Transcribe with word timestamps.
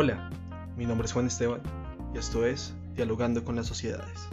Hola, 0.00 0.30
mi 0.76 0.86
nombre 0.86 1.06
es 1.06 1.12
Juan 1.12 1.26
Esteban 1.26 1.60
y 2.14 2.18
esto 2.18 2.46
es 2.46 2.72
Dialogando 2.94 3.44
con 3.44 3.56
las 3.56 3.66
Sociedades. 3.66 4.28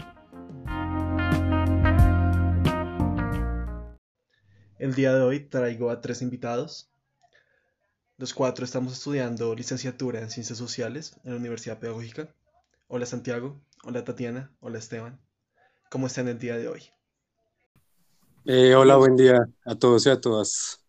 El 4.78 4.94
día 4.94 5.16
de 5.16 5.24
hoy 5.24 5.40
traigo 5.40 5.90
a 5.90 6.02
tres 6.02 6.22
invitados. 6.22 6.92
Los 8.18 8.36
cuatro 8.36 8.64
estamos 8.64 8.94
estudiando 8.94 9.56
licenciatura 9.56 10.22
en 10.22 10.30
Ciencias 10.30 10.60
Sociales 10.60 11.20
en 11.24 11.32
la 11.32 11.38
Universidad 11.38 11.80
Pedagógica. 11.80 12.32
Hola 12.88 13.08
Santiago, 13.08 13.60
hola 13.84 14.04
Tatiana, 14.04 14.56
hola 14.60 14.78
Esteban. 14.78 15.20
¿Cómo 15.90 16.06
están 16.06 16.28
el 16.28 16.38
día 16.38 16.58
de 16.58 16.68
hoy? 16.68 16.84
Eh, 18.46 18.76
hola, 18.76 18.98
buen 18.98 19.16
día 19.16 19.40
a 19.66 19.74
todos 19.74 20.06
y 20.06 20.12
a 20.12 20.22
todas. 20.22 20.86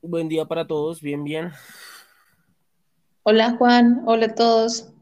Buen 0.00 0.28
día 0.28 0.44
para 0.44 0.68
todos, 0.68 1.00
bien, 1.00 1.24
bien. 1.24 1.50
Hola 3.22 3.54
Juan, 3.58 4.02
hola 4.06 4.26
a 4.26 4.34
todos. 4.34 4.94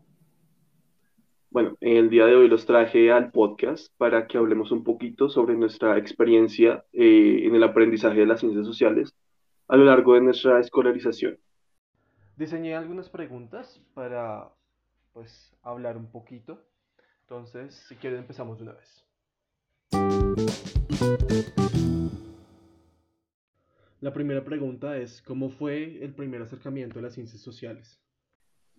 Bueno, 1.51 1.77
el 1.81 2.11
día 2.11 2.27
de 2.27 2.35
hoy 2.35 2.49
los 2.49 2.67
traje 2.67 3.13
al 3.13 3.31
podcast 3.31 3.97
para 3.97 4.27
que 4.27 4.37
hablemos 4.39 4.73
un 4.73 4.83
poquito 4.83 5.29
sobre 5.29 5.55
nuestra 5.55 5.97
experiencia 5.97 6.85
eh, 6.93 7.43
en 7.45 7.55
el 7.55 7.63
aprendizaje 7.63 8.19
de 8.19 8.27
las 8.27 8.41
ciencias 8.41 8.67
sociales 8.67 9.15
a 9.69 9.77
lo 9.77 9.85
largo 9.85 10.15
de 10.15 10.23
nuestra 10.23 10.59
escolarización. 10.59 11.39
Diseñé 12.37 12.75
algunas 12.75 13.09
preguntas 13.09 13.81
para 13.95 14.49
pues 15.13 15.57
hablar 15.63 15.97
un 15.97 16.11
poquito. 16.11 16.61
Entonces, 17.21 17.73
si 17.89 17.95
quieren 17.95 18.19
empezamos 18.19 18.59
de 18.59 18.65
una 18.65 18.73
vez. 18.73 19.05
La 24.01 24.13
primera 24.13 24.43
pregunta 24.43 24.97
es, 24.97 25.23
¿cómo 25.23 25.51
fue 25.51 26.05
el 26.05 26.15
primer 26.15 26.43
acercamiento 26.43 26.99
a 26.99 27.03
las 27.03 27.15
ciencias 27.15 27.43
sociales? 27.43 28.01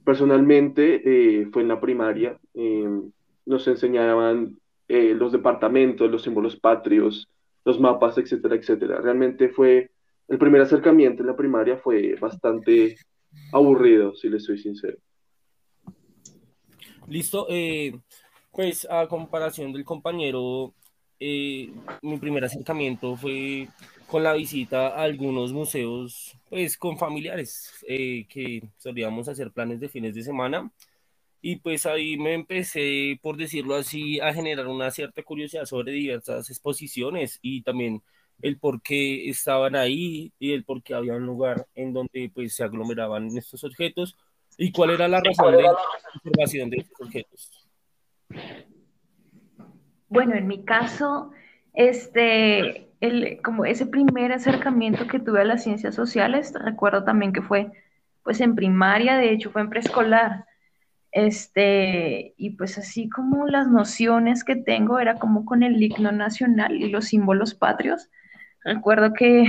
Personalmente, 0.04 1.02
eh, 1.06 1.48
fue 1.52 1.62
en 1.62 1.68
la 1.68 1.80
primaria. 1.80 2.40
em, 2.54 3.12
nos 3.46 3.68
enseñaban 3.68 4.60
eh, 4.88 5.16
los 5.16 5.32
departamentos, 5.32 6.10
los 6.10 6.22
símbolos 6.22 6.56
patrios, 6.56 7.28
los 7.66 7.80
mapas, 7.80 8.18
etcétera, 8.18 8.56
etcétera. 8.56 9.02
Realmente 9.02 9.50
fue, 9.50 9.92
el 10.28 10.38
primer 10.38 10.62
acercamiento 10.62 11.24
en 11.24 11.28
la 11.28 11.36
primaria 11.36 11.78
fue 11.78 12.16
bastante 12.16 12.98
aburrido, 13.52 14.16
si 14.16 14.30
les 14.30 14.44
soy 14.44 14.60
sincero. 14.60 14.98
Listo, 17.08 17.48
eh, 17.50 18.00
pues 18.52 18.88
a 18.90 19.08
comparación 19.08 19.74
del 19.74 19.84
compañero, 19.84 20.74
eh, 21.20 21.72
mi 22.02 22.18
primer 22.18 22.44
acercamiento 22.46 23.16
fue 23.16 23.68
con 24.08 24.24
la 24.24 24.34
visita 24.34 24.88
a 24.90 25.04
algunos 25.04 25.54
museos, 25.54 26.36
pues 26.50 26.78
con 26.78 26.98
familiares, 26.98 27.72
eh, 27.88 28.26
que 28.30 28.64
solíamos 28.78 29.28
hacer 29.28 29.52
planes 29.52 29.80
de 29.80 29.90
fines 29.90 30.16
de 30.16 30.24
semana. 30.24 30.72
Y 31.42 31.58
pues 31.58 31.86
ahí 31.86 32.18
me 32.18 32.34
empecé, 32.34 33.20
por 33.22 33.38
decirlo 33.38 33.76
así, 33.76 34.20
a 34.20 34.34
generar 34.34 34.68
una 34.68 34.92
cierta 34.92 35.24
curiosidad 35.24 35.66
sobre 35.66 35.94
diversas 35.94 36.50
exposiciones 36.50 37.40
y 37.42 37.62
también 37.62 38.02
el 38.42 38.58
por 38.58 38.82
qué 38.82 39.30
estaban 39.30 39.76
ahí 39.76 40.34
y 40.40 40.54
el 40.54 40.64
por 40.64 40.82
qué 40.84 40.96
había 40.96 41.16
un 41.16 41.26
lugar 41.26 41.68
en 41.76 41.94
donde 41.94 42.32
pues 42.34 42.56
se 42.56 42.64
aglomeraban 42.64 43.28
estos 43.38 43.64
objetos 43.64 44.18
y 44.58 44.72
cuál 44.72 44.92
era 44.92 45.08
la 45.08 45.22
razón 45.22 45.56
de 45.56 45.66
conservación 46.24 46.70
de 46.70 46.78
estos 46.78 47.02
objetos. 47.02 47.70
Bueno, 50.10 50.36
en 50.36 50.48
mi 50.48 50.66
caso, 50.66 51.32
este, 51.74 52.90
el, 53.00 53.42
como 53.44 53.66
ese 53.66 53.86
primer 53.86 54.32
acercamiento 54.32 55.08
que 55.08 55.20
tuve 55.20 55.42
a 55.42 55.46
las 55.46 55.64
ciencias 55.64 55.96
sociales, 55.96 56.54
recuerdo 56.54 57.04
también 57.04 57.32
que 57.32 57.42
fue 57.42 57.72
pues 58.24 58.42
en 58.42 58.56
primaria, 58.56 59.18
de 59.18 59.32
hecho 59.32 59.52
fue 59.52 59.62
en 59.62 59.70
preescolar. 59.70 60.46
Este, 61.12 62.34
y 62.38 62.52
pues 62.52 62.78
así 62.78 63.10
como 63.10 63.48
las 63.48 63.68
nociones 63.68 64.44
que 64.44 64.56
tengo 64.56 65.00
era 65.00 65.16
como 65.16 65.46
con 65.46 65.64
el 65.64 65.82
himno 65.82 66.12
nacional 66.12 66.76
y 66.76 66.90
los 66.90 67.06
símbolos 67.06 67.56
patrios. 67.56 68.10
Recuerdo 68.64 69.14
que 69.14 69.46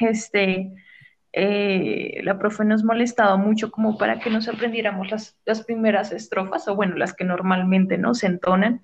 este, 0.00 0.72
eh, 1.32 2.20
la 2.24 2.38
profe 2.38 2.64
nos 2.64 2.84
molestaba 2.84 3.36
mucho 3.36 3.70
como 3.70 3.98
para 3.98 4.18
que 4.18 4.30
nos 4.30 4.48
aprendiéramos 4.48 5.10
las, 5.10 5.36
las 5.44 5.64
primeras 5.64 6.12
estrofas, 6.12 6.68
o 6.68 6.74
bueno, 6.76 6.96
las 6.96 7.14
que 7.14 7.24
normalmente 7.24 7.98
no 7.98 8.14
se 8.14 8.26
entonan, 8.26 8.82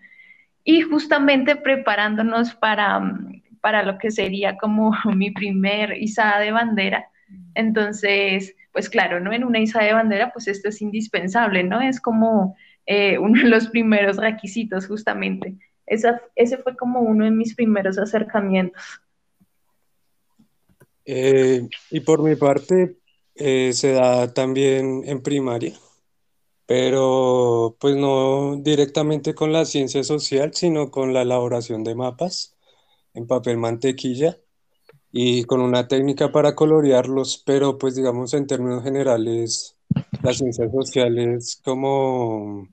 y 0.66 0.82
justamente 0.82 1.54
preparándonos 1.54 2.54
para, 2.56 2.98
mm, 2.98 3.42
para 3.60 3.84
lo 3.84 3.98
que 3.98 4.10
sería 4.10 4.58
como 4.58 4.90
mi 5.16 5.30
primer 5.30 5.96
izada 6.02 6.40
de 6.40 6.50
bandera. 6.50 7.08
Entonces, 7.54 8.54
pues 8.72 8.90
claro, 8.90 9.20
¿no? 9.20 9.32
En 9.32 9.44
una 9.44 9.60
izada 9.60 9.86
de 9.86 9.94
bandera, 9.94 10.32
pues 10.32 10.48
esto 10.48 10.68
es 10.68 10.82
indispensable, 10.82 11.62
¿no? 11.62 11.80
Es 11.80 12.00
como 12.00 12.56
eh, 12.84 13.16
uno 13.18 13.40
de 13.42 13.48
los 13.48 13.68
primeros 13.68 14.16
requisitos, 14.16 14.86
justamente. 14.86 15.54
Esa, 15.86 16.20
ese 16.34 16.58
fue 16.58 16.76
como 16.76 17.00
uno 17.00 17.24
de 17.24 17.30
mis 17.30 17.54
primeros 17.54 17.96
acercamientos. 17.96 18.82
Eh, 21.04 21.68
y 21.92 22.00
por 22.00 22.24
mi 22.24 22.34
parte, 22.34 22.96
eh, 23.36 23.72
se 23.72 23.92
da 23.92 24.34
también 24.34 25.02
en 25.04 25.22
primaria, 25.22 25.74
pero 26.66 27.76
pues 27.80 27.96
no 27.96 28.56
directamente 28.58 29.34
con 29.34 29.52
la 29.52 29.64
ciencia 29.64 30.04
social, 30.04 30.54
sino 30.54 30.90
con 30.90 31.12
la 31.14 31.22
elaboración 31.22 31.84
de 31.84 31.94
mapas 31.94 32.56
en 33.14 33.26
papel 33.26 33.58
mantequilla 33.58 34.38
y 35.12 35.44
con 35.44 35.60
una 35.60 35.88
técnica 35.88 36.32
para 36.32 36.54
colorearlos, 36.54 37.42
pero 37.46 37.78
pues 37.78 37.94
digamos 37.96 38.34
en 38.34 38.46
términos 38.46 38.84
generales, 38.84 39.76
las 40.22 40.38
ciencias 40.38 40.70
sociales 40.72 41.60
como, 41.64 42.68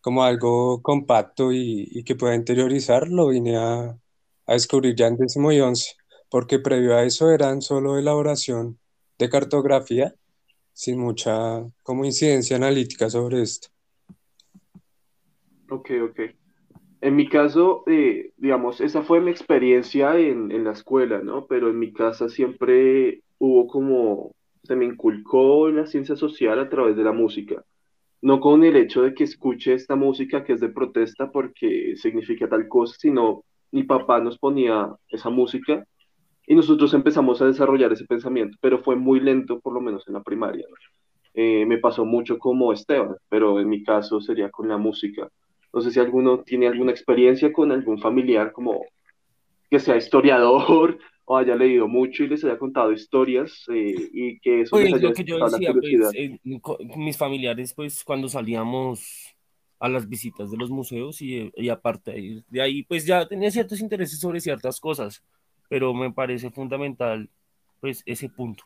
como 0.00 0.24
algo 0.24 0.82
compacto 0.82 1.52
y, 1.52 1.88
y 1.90 2.04
que 2.04 2.16
pueda 2.16 2.34
interiorizar, 2.34 3.08
lo 3.08 3.28
vine 3.28 3.56
a, 3.56 3.98
a 4.46 4.52
descubrir 4.52 4.94
ya 4.96 5.06
en 5.08 5.16
décimo 5.16 5.52
y 5.52 5.60
once, 5.60 5.92
porque 6.28 6.58
previo 6.58 6.96
a 6.96 7.04
eso 7.04 7.30
eran 7.30 7.62
solo 7.62 7.98
elaboración 7.98 8.78
de 9.18 9.28
cartografía, 9.30 10.14
sin 10.74 10.98
mucha 10.98 11.64
como 11.82 12.04
incidencia 12.04 12.56
analítica 12.56 13.08
sobre 13.08 13.40
esto. 13.40 13.68
Ok, 15.70 15.90
ok. 16.02 16.20
En 17.00 17.16
mi 17.16 17.28
caso, 17.28 17.84
eh, 17.86 18.32
digamos, 18.36 18.80
esa 18.80 19.02
fue 19.02 19.20
mi 19.20 19.30
experiencia 19.30 20.18
en, 20.18 20.50
en 20.50 20.64
la 20.64 20.72
escuela, 20.72 21.20
¿no? 21.20 21.46
Pero 21.46 21.70
en 21.70 21.78
mi 21.78 21.92
casa 21.92 22.28
siempre 22.28 23.22
hubo 23.38 23.66
como, 23.66 24.32
se 24.62 24.74
me 24.76 24.84
inculcó 24.84 25.68
la 25.68 25.86
ciencia 25.86 26.16
social 26.16 26.58
a 26.58 26.68
través 26.68 26.96
de 26.96 27.04
la 27.04 27.12
música. 27.12 27.64
No 28.22 28.40
con 28.40 28.64
el 28.64 28.76
hecho 28.76 29.02
de 29.02 29.14
que 29.14 29.24
escuche 29.24 29.74
esta 29.74 29.96
música 29.96 30.44
que 30.44 30.54
es 30.54 30.60
de 30.60 30.70
protesta 30.70 31.30
porque 31.30 31.94
significa 31.96 32.48
tal 32.48 32.68
cosa, 32.68 32.96
sino 32.98 33.44
mi 33.70 33.82
papá 33.82 34.20
nos 34.20 34.38
ponía 34.38 34.94
esa 35.08 35.28
música 35.30 35.86
y 36.46 36.54
nosotros 36.54 36.92
empezamos 36.94 37.40
a 37.40 37.46
desarrollar 37.46 37.92
ese 37.92 38.04
pensamiento, 38.04 38.58
pero 38.60 38.78
fue 38.78 38.96
muy 38.96 39.20
lento, 39.20 39.60
por 39.60 39.72
lo 39.72 39.80
menos 39.80 40.06
en 40.06 40.14
la 40.14 40.22
primaria. 40.22 40.66
Eh, 41.32 41.64
me 41.66 41.78
pasó 41.78 42.04
mucho 42.04 42.38
como 42.38 42.72
Esteban, 42.72 43.16
pero 43.28 43.58
en 43.60 43.68
mi 43.68 43.82
caso 43.82 44.20
sería 44.20 44.50
con 44.50 44.68
la 44.68 44.76
música. 44.76 45.28
No 45.72 45.80
sé 45.80 45.90
si 45.90 45.98
alguno 45.98 46.40
tiene 46.40 46.68
alguna 46.68 46.92
experiencia 46.92 47.52
con 47.52 47.72
algún 47.72 47.98
familiar 47.98 48.52
como 48.52 48.82
que 49.70 49.80
sea 49.80 49.96
historiador 49.96 50.98
o 51.24 51.36
haya 51.36 51.56
leído 51.56 51.88
mucho 51.88 52.22
y 52.22 52.28
les 52.28 52.44
haya 52.44 52.58
contado 52.58 52.92
historias 52.92 53.64
eh, 53.72 53.94
y 54.12 54.38
que 54.40 54.60
eso 54.60 54.78
les 54.78 54.90
Pues 54.90 55.00
haya 55.00 55.08
lo 55.08 55.14
que 55.14 55.24
yo 55.24 55.38
decía, 55.38 55.72
pues 55.72 56.14
eh, 56.14 56.38
mis 56.96 57.16
familiares, 57.16 57.72
pues 57.74 58.04
cuando 58.04 58.28
salíamos 58.28 59.34
a 59.80 59.88
las 59.88 60.08
visitas 60.08 60.50
de 60.50 60.56
los 60.56 60.70
museos 60.70 61.20
y, 61.20 61.50
y 61.56 61.68
aparte 61.68 62.44
de 62.48 62.62
ahí, 62.62 62.84
pues 62.84 63.06
ya 63.06 63.26
tenía 63.26 63.50
ciertos 63.50 63.80
intereses 63.80 64.20
sobre 64.20 64.40
ciertas 64.40 64.78
cosas, 64.78 65.24
pero 65.68 65.94
me 65.94 66.12
parece 66.12 66.50
fundamental, 66.50 67.28
pues 67.80 68.02
ese 68.06 68.28
punto. 68.28 68.64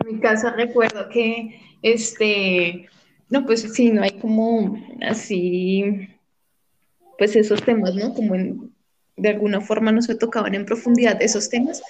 En 0.00 0.14
mi 0.14 0.20
casa 0.20 0.52
recuerdo 0.52 1.08
que, 1.08 1.60
este, 1.82 2.88
no, 3.28 3.44
pues 3.46 3.62
sí, 3.72 3.90
no 3.90 4.02
hay 4.02 4.12
como 4.18 4.80
así, 5.02 6.08
pues 7.18 7.36
esos 7.36 7.62
temas, 7.62 7.94
¿no? 7.94 8.14
Como 8.14 8.34
en, 8.34 8.74
de 9.16 9.30
alguna 9.30 9.60
forma 9.60 9.92
no 9.92 10.02
se 10.02 10.14
tocaban 10.14 10.54
en 10.54 10.66
profundidad 10.66 11.20
esos 11.22 11.48
temas, 11.48 11.82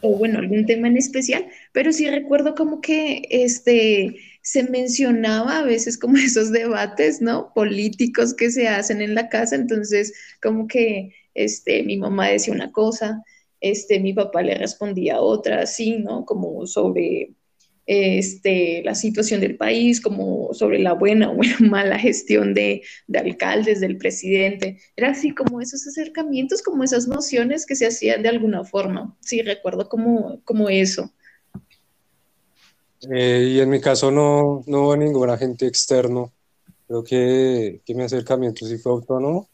o 0.00 0.18
bueno, 0.18 0.38
algún 0.38 0.66
tema 0.66 0.88
en 0.88 0.96
especial, 0.96 1.46
pero 1.72 1.92
sí 1.92 2.08
recuerdo 2.10 2.54
como 2.54 2.80
que, 2.80 3.22
este, 3.30 4.16
se 4.42 4.64
mencionaba 4.64 5.60
a 5.60 5.64
veces 5.64 5.98
como 5.98 6.16
esos 6.18 6.52
debates, 6.52 7.20
¿no? 7.20 7.52
Políticos 7.54 8.34
que 8.34 8.50
se 8.50 8.68
hacen 8.68 9.00
en 9.00 9.14
la 9.14 9.28
casa, 9.28 9.56
entonces 9.56 10.12
como 10.42 10.66
que, 10.66 11.14
este, 11.34 11.82
mi 11.82 11.96
mamá 11.96 12.28
decía 12.28 12.54
una 12.54 12.72
cosa 12.72 13.22
este, 13.64 13.98
mi 13.98 14.12
papá 14.12 14.42
le 14.42 14.54
respondía 14.56 15.22
otra, 15.22 15.62
así, 15.62 15.96
¿no? 15.96 16.26
Como 16.26 16.66
sobre 16.66 17.32
este, 17.86 18.82
la 18.84 18.94
situación 18.94 19.40
del 19.40 19.56
país, 19.56 20.02
como 20.02 20.52
sobre 20.52 20.78
la 20.78 20.92
buena 20.92 21.30
o 21.30 21.38
mala 21.60 21.98
gestión 21.98 22.52
de, 22.52 22.82
de 23.06 23.18
alcaldes, 23.18 23.80
del 23.80 23.96
presidente. 23.96 24.80
Era 24.96 25.12
así 25.12 25.34
como 25.34 25.62
esos 25.62 25.86
acercamientos, 25.86 26.60
como 26.60 26.84
esas 26.84 27.08
nociones 27.08 27.64
que 27.64 27.74
se 27.74 27.86
hacían 27.86 28.22
de 28.22 28.28
alguna 28.28 28.64
forma. 28.64 29.16
Sí, 29.20 29.40
recuerdo 29.40 29.88
como, 29.88 30.42
como 30.44 30.68
eso. 30.68 31.10
Eh, 33.10 33.48
y 33.50 33.60
en 33.60 33.70
mi 33.70 33.80
caso 33.80 34.10
no, 34.10 34.62
no 34.66 34.82
hubo 34.82 34.96
ningún 34.96 35.30
agente 35.30 35.66
externo. 35.66 36.34
Creo 36.86 37.02
que, 37.02 37.80
que 37.86 37.94
mi 37.94 38.02
acercamiento 38.02 38.66
sí 38.66 38.76
fue 38.76 38.92
autónomo 38.92 39.48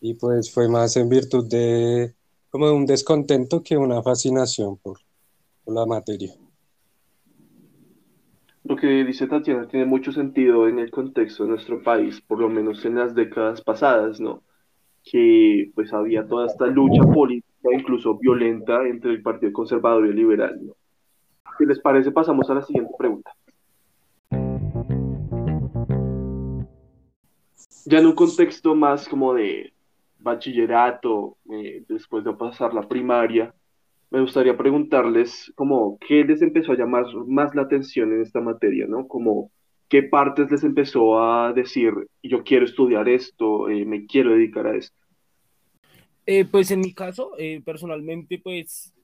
y 0.00 0.14
pues 0.14 0.52
fue 0.52 0.68
más 0.68 0.96
en 0.96 1.08
virtud 1.08 1.48
de 1.48 2.14
como 2.50 2.66
de 2.66 2.72
un 2.72 2.86
descontento 2.86 3.62
que 3.62 3.76
una 3.76 4.02
fascinación 4.02 4.76
por, 4.78 4.98
por 5.64 5.74
la 5.74 5.86
materia. 5.86 6.34
Lo 8.64 8.76
que 8.76 9.04
dice 9.04 9.26
Tatiana 9.26 9.68
tiene 9.68 9.86
mucho 9.86 10.12
sentido 10.12 10.68
en 10.68 10.78
el 10.78 10.90
contexto 10.90 11.44
de 11.44 11.50
nuestro 11.50 11.82
país, 11.82 12.20
por 12.20 12.40
lo 12.40 12.48
menos 12.48 12.84
en 12.84 12.96
las 12.96 13.14
décadas 13.14 13.62
pasadas, 13.62 14.20
¿no? 14.20 14.42
Que 15.02 15.70
pues 15.74 15.92
había 15.92 16.26
toda 16.26 16.46
esta 16.46 16.66
lucha 16.66 17.02
política, 17.02 17.68
incluso 17.72 18.18
violenta, 18.18 18.86
entre 18.86 19.12
el 19.12 19.22
Partido 19.22 19.52
Conservador 19.52 20.06
y 20.06 20.10
el 20.10 20.16
Liberal, 20.16 20.60
¿no? 20.66 20.74
Si 21.58 21.66
les 21.66 21.78
parece, 21.78 22.10
pasamos 22.10 22.48
a 22.50 22.54
la 22.54 22.62
siguiente 22.62 22.92
pregunta. 22.98 23.32
Ya 27.86 27.98
en 27.98 28.06
un 28.06 28.14
contexto 28.14 28.74
más 28.74 29.08
como 29.08 29.34
de 29.34 29.72
bachillerato, 30.20 31.36
eh, 31.52 31.84
después 31.88 32.24
de 32.24 32.32
pasar 32.34 32.74
la 32.74 32.88
primaria, 32.88 33.54
me 34.10 34.20
gustaría 34.20 34.56
preguntarles 34.56 35.52
como 35.54 35.98
qué 36.06 36.24
les 36.24 36.42
empezó 36.42 36.72
a 36.72 36.76
llamar 36.76 37.04
más 37.26 37.54
la 37.54 37.62
atención 37.62 38.12
en 38.12 38.22
esta 38.22 38.40
materia, 38.40 38.86
¿no? 38.88 39.06
Como 39.06 39.50
qué 39.88 40.02
partes 40.02 40.50
les 40.50 40.64
empezó 40.64 41.22
a 41.22 41.52
decir, 41.52 41.92
yo 42.22 42.42
quiero 42.42 42.64
estudiar 42.64 43.08
esto, 43.08 43.68
eh, 43.68 43.84
me 43.84 44.06
quiero 44.06 44.32
dedicar 44.32 44.66
a 44.66 44.76
esto. 44.76 44.96
Eh, 46.26 46.44
pues 46.44 46.70
en 46.70 46.80
mi 46.80 46.92
caso, 46.92 47.32
personalmente, 47.64 48.38
pues 48.38 48.94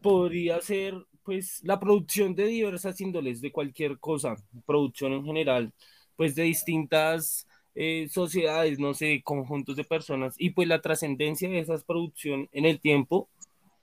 podría 0.00 0.60
ser 0.60 0.94
pues 1.22 1.60
la 1.64 1.78
producción 1.78 2.34
de 2.34 2.46
diversas 2.46 3.00
índoles, 3.00 3.40
de 3.40 3.52
cualquier 3.52 3.98
cosa, 3.98 4.36
producción 4.66 5.12
en 5.12 5.24
general, 5.24 5.72
pues 6.16 6.34
de 6.34 6.44
distintas 6.44 7.46
eh, 7.82 8.08
sociedades, 8.10 8.78
no 8.78 8.92
sé, 8.92 9.22
conjuntos 9.24 9.74
de 9.74 9.84
personas, 9.84 10.34
y 10.36 10.50
pues 10.50 10.68
la 10.68 10.82
trascendencia 10.82 11.48
de 11.48 11.60
esas 11.60 11.82
producciones 11.82 12.50
en 12.52 12.66
el 12.66 12.78
tiempo, 12.78 13.26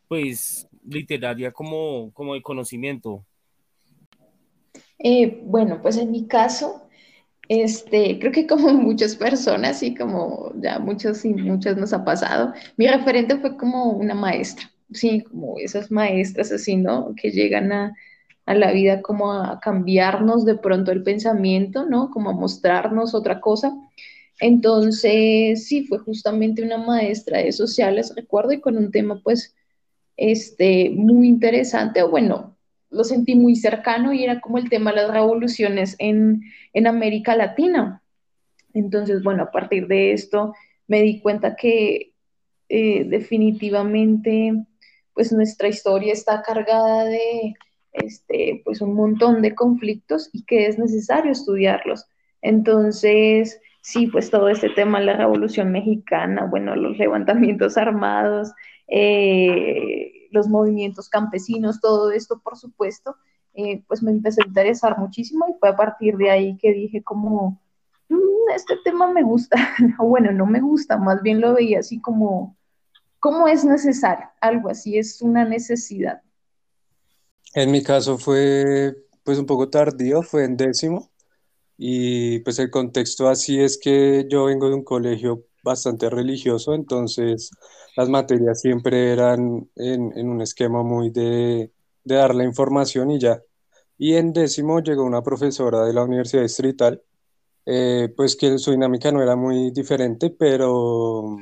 pues 0.07 0.67
literaria 0.87 1.51
como, 1.51 2.11
como 2.13 2.35
de 2.35 2.43
conocimiento. 2.43 3.25
Eh, 4.99 5.41
bueno, 5.43 5.81
pues 5.81 5.97
en 5.97 6.11
mi 6.11 6.27
caso, 6.27 6.87
este, 7.49 8.19
creo 8.19 8.31
que 8.31 8.45
como 8.45 8.71
muchas 8.73 9.15
personas 9.15 9.81
y 9.81 9.95
como 9.95 10.53
ya 10.61 10.77
muchos 10.77 11.25
y 11.25 11.33
muchas 11.33 11.75
nos 11.75 11.91
ha 11.91 12.05
pasado, 12.05 12.53
mi 12.77 12.85
referente 12.85 13.39
fue 13.39 13.57
como 13.57 13.93
una 13.93 14.13
maestra, 14.13 14.71
sí, 14.93 15.23
como 15.23 15.57
esas 15.57 15.89
maestras 15.89 16.51
así, 16.51 16.75
¿no? 16.75 17.15
Que 17.19 17.31
llegan 17.31 17.71
a, 17.71 17.95
a 18.47 18.55
la 18.55 18.71
vida 18.71 19.01
como 19.01 19.33
a 19.33 19.59
cambiarnos 19.59 20.45
de 20.45 20.55
pronto 20.55 20.91
el 20.91 21.03
pensamiento, 21.03 21.85
¿no? 21.85 22.09
Como 22.09 22.29
a 22.29 22.33
mostrarnos 22.33 23.13
otra 23.13 23.41
cosa. 23.41 23.77
Entonces, 24.39 25.67
sí, 25.67 25.85
fue 25.85 25.99
justamente 25.99 26.63
una 26.63 26.77
maestra 26.77 27.39
de 27.39 27.51
sociales, 27.51 28.13
recuerdo, 28.15 28.53
y 28.53 28.61
con 28.61 28.77
un 28.77 28.89
tema 28.89 29.19
pues 29.21 29.53
este, 30.15 30.89
muy 30.91 31.27
interesante, 31.27 32.01
o 32.01 32.09
bueno, 32.09 32.55
lo 32.89 33.03
sentí 33.03 33.35
muy 33.35 33.57
cercano 33.57 34.13
y 34.13 34.23
era 34.23 34.39
como 34.39 34.57
el 34.57 34.69
tema 34.69 34.91
de 34.91 34.97
las 35.01 35.11
revoluciones 35.11 35.97
en, 35.99 36.41
en 36.73 36.87
América 36.87 37.35
Latina. 37.35 38.01
Entonces, 38.73 39.23
bueno, 39.23 39.43
a 39.43 39.51
partir 39.51 39.87
de 39.87 40.13
esto 40.13 40.53
me 40.87 41.01
di 41.01 41.19
cuenta 41.19 41.57
que 41.57 42.13
eh, 42.69 43.03
definitivamente 43.03 44.53
pues 45.13 45.33
nuestra 45.33 45.67
historia 45.67 46.13
está 46.13 46.41
cargada 46.43 47.03
de, 47.05 47.55
este, 47.97 48.61
pues 48.65 48.81
un 48.81 48.93
montón 48.93 49.41
de 49.41 49.55
conflictos 49.55 50.29
y 50.33 50.43
que 50.43 50.67
es 50.67 50.77
necesario 50.79 51.31
estudiarlos. 51.31 52.05
Entonces, 52.41 53.59
sí, 53.81 54.07
pues 54.07 54.29
todo 54.29 54.49
este 54.49 54.69
tema 54.69 54.99
la 54.99 55.17
Revolución 55.17 55.71
Mexicana, 55.71 56.45
bueno, 56.45 56.75
los 56.75 56.97
levantamientos 56.97 57.77
armados, 57.77 58.53
eh, 58.87 60.27
los 60.31 60.47
movimientos 60.47 61.09
campesinos, 61.09 61.81
todo 61.81 62.11
esto, 62.11 62.39
por 62.43 62.57
supuesto, 62.57 63.15
eh, 63.53 63.83
pues 63.87 64.03
me 64.03 64.11
empecé 64.11 64.41
a 64.43 64.47
interesar 64.47 64.97
muchísimo 64.99 65.45
y 65.49 65.59
fue 65.59 65.69
a 65.69 65.75
partir 65.75 66.15
de 66.17 66.29
ahí 66.29 66.57
que 66.57 66.73
dije 66.73 67.03
como, 67.03 67.59
mm, 68.09 68.51
este 68.55 68.75
tema 68.83 69.11
me 69.11 69.23
gusta, 69.23 69.57
o 69.99 70.05
bueno, 70.07 70.31
no 70.31 70.45
me 70.45 70.61
gusta, 70.61 70.97
más 70.97 71.21
bien 71.21 71.41
lo 71.41 71.53
veía 71.53 71.79
así 71.79 71.99
como, 71.99 72.55
como 73.19 73.47
es 73.47 73.65
necesario, 73.65 74.27
algo 74.41 74.69
así, 74.69 74.97
es 74.97 75.21
una 75.21 75.43
necesidad. 75.43 76.21
En 77.53 77.71
mi 77.71 77.83
caso 77.83 78.17
fue 78.17 78.95
pues 79.23 79.39
un 79.39 79.45
poco 79.45 79.69
tardío, 79.69 80.21
fue 80.23 80.45
en 80.45 80.57
décimo 80.57 81.11
y 81.77 82.39
pues 82.39 82.59
el 82.59 82.71
contexto 82.71 83.29
así 83.29 83.59
es 83.61 83.77
que 83.77 84.25
yo 84.29 84.45
vengo 84.45 84.69
de 84.69 84.75
un 84.75 84.83
colegio 84.83 85.45
bastante 85.63 86.09
religioso, 86.09 86.73
entonces 86.73 87.51
las 87.95 88.09
materias 88.09 88.61
siempre 88.61 89.11
eran 89.13 89.69
en, 89.75 90.29
un 90.29 90.41
esquema 90.41 90.83
muy 90.83 91.11
de, 91.11 91.71
dar 92.03 92.35
la 92.35 92.45
información 92.45 93.11
y 93.11 93.19
ya. 93.19 93.41
Y 93.97 94.15
en 94.15 94.33
décimo 94.33 94.79
llegó 94.81 95.03
una 95.03 95.23
profesora 95.23 95.85
de 95.85 95.93
la 95.93 96.03
Universidad 96.03 96.43
Distrital, 96.43 97.01
eh, 97.65 98.13
pues 98.15 98.35
que 98.35 98.57
su 98.59 98.71
dinámica 98.71 99.11
no 99.11 99.21
era 99.21 99.35
muy 99.35 99.71
diferente, 99.71 100.29
pero 100.31 101.37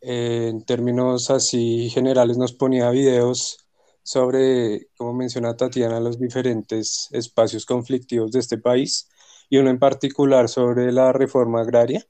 eh, 0.00 0.48
en 0.50 0.64
términos 0.64 1.30
así 1.30 1.90
generales 1.90 2.38
nos 2.38 2.52
ponía 2.54 2.90
videos 2.90 3.63
sobre, 4.04 4.88
como 4.96 5.14
menciona 5.14 5.56
Tatiana, 5.56 5.98
los 6.00 6.20
diferentes 6.20 7.08
espacios 7.12 7.66
conflictivos 7.66 8.32
de 8.32 8.40
este 8.40 8.58
país 8.58 9.08
y 9.50 9.58
uno 9.58 9.70
en 9.70 9.78
particular 9.78 10.48
sobre 10.48 10.92
la 10.92 11.12
reforma 11.12 11.62
agraria, 11.62 12.06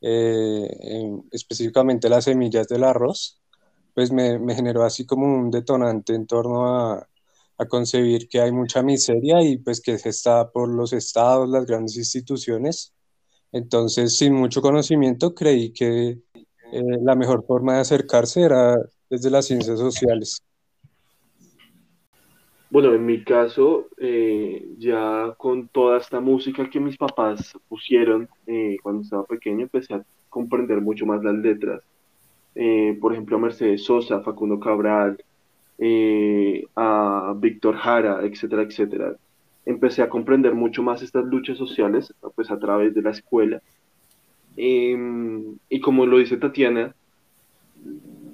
eh, 0.00 0.68
específicamente 1.32 2.08
las 2.08 2.24
semillas 2.24 2.68
del 2.68 2.84
arroz, 2.84 3.40
pues 3.94 4.12
me, 4.12 4.38
me, 4.38 4.54
generó 4.54 4.84
así 4.84 5.06
como 5.06 5.26
un 5.26 5.50
detonante 5.50 6.14
en 6.14 6.26
torno 6.26 6.66
a, 6.66 7.08
a, 7.58 7.66
concebir 7.66 8.28
que 8.28 8.40
hay 8.40 8.52
mucha 8.52 8.82
miseria 8.82 9.42
y 9.42 9.58
pues 9.58 9.80
que 9.80 9.94
está 9.94 10.50
por 10.50 10.68
los 10.68 10.92
estados, 10.92 11.48
las 11.48 11.66
grandes 11.66 11.96
instituciones. 11.96 12.94
Entonces, 13.52 14.16
sin 14.18 14.34
mucho 14.34 14.62
conocimiento, 14.62 15.34
creí 15.34 15.72
que 15.72 16.18
eh, 16.72 16.82
la 17.02 17.14
mejor 17.14 17.44
forma 17.46 17.74
de 17.74 17.80
acercarse 17.80 18.42
era 18.42 18.76
desde 19.08 19.30
las 19.30 19.46
ciencias 19.46 19.78
sociales. 19.78 20.42
Bueno, 22.74 22.92
en 22.92 23.06
mi 23.06 23.22
caso, 23.22 23.86
eh, 23.98 24.66
ya 24.78 25.32
con 25.38 25.68
toda 25.68 25.98
esta 25.98 26.18
música 26.18 26.68
que 26.68 26.80
mis 26.80 26.96
papás 26.96 27.56
pusieron 27.68 28.28
eh, 28.48 28.78
cuando 28.82 29.02
estaba 29.02 29.24
pequeño, 29.24 29.62
empecé 29.62 29.94
a 29.94 30.04
comprender 30.28 30.80
mucho 30.80 31.06
más 31.06 31.22
las 31.22 31.36
letras. 31.36 31.82
Eh, 32.56 32.98
por 33.00 33.12
ejemplo, 33.12 33.36
a 33.36 33.40
Mercedes 33.40 33.84
Sosa, 33.84 34.22
Facundo 34.22 34.58
Cabral, 34.58 35.22
a 36.74 37.34
Víctor 37.36 37.76
Jara, 37.76 38.26
etcétera, 38.26 38.62
etcétera. 38.62 39.14
Empecé 39.64 40.02
a 40.02 40.08
comprender 40.08 40.54
mucho 40.56 40.82
más 40.82 41.00
estas 41.00 41.24
luchas 41.26 41.56
sociales, 41.56 42.12
pues 42.34 42.50
a 42.50 42.58
través 42.58 42.92
de 42.92 43.02
la 43.02 43.10
escuela. 43.10 43.62
Em, 44.56 45.58
y 45.68 45.80
como 45.80 46.06
lo 46.06 46.18
dice 46.18 46.38
Tatiana, 46.38 46.92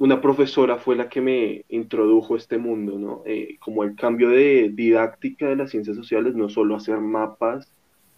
una 0.00 0.23
profesora 0.23 0.78
fue 0.78 0.97
la 0.97 1.11
que 1.11 1.21
me 1.21 1.66
introdujo 1.69 2.33
a 2.33 2.38
este 2.38 2.57
mundo, 2.57 2.99
¿no? 2.99 3.23
Eh, 3.26 3.59
como 3.61 3.85
el 3.85 3.95
cambio 3.95 4.30
de 4.30 4.71
didáctica 4.73 5.47
de 5.47 5.57
las 5.57 5.71
ciencias 5.71 5.95
sociales, 5.95 6.35
no 6.35 6.49
solo 6.49 6.75
hacer 6.75 6.99
mapas, 7.00 7.71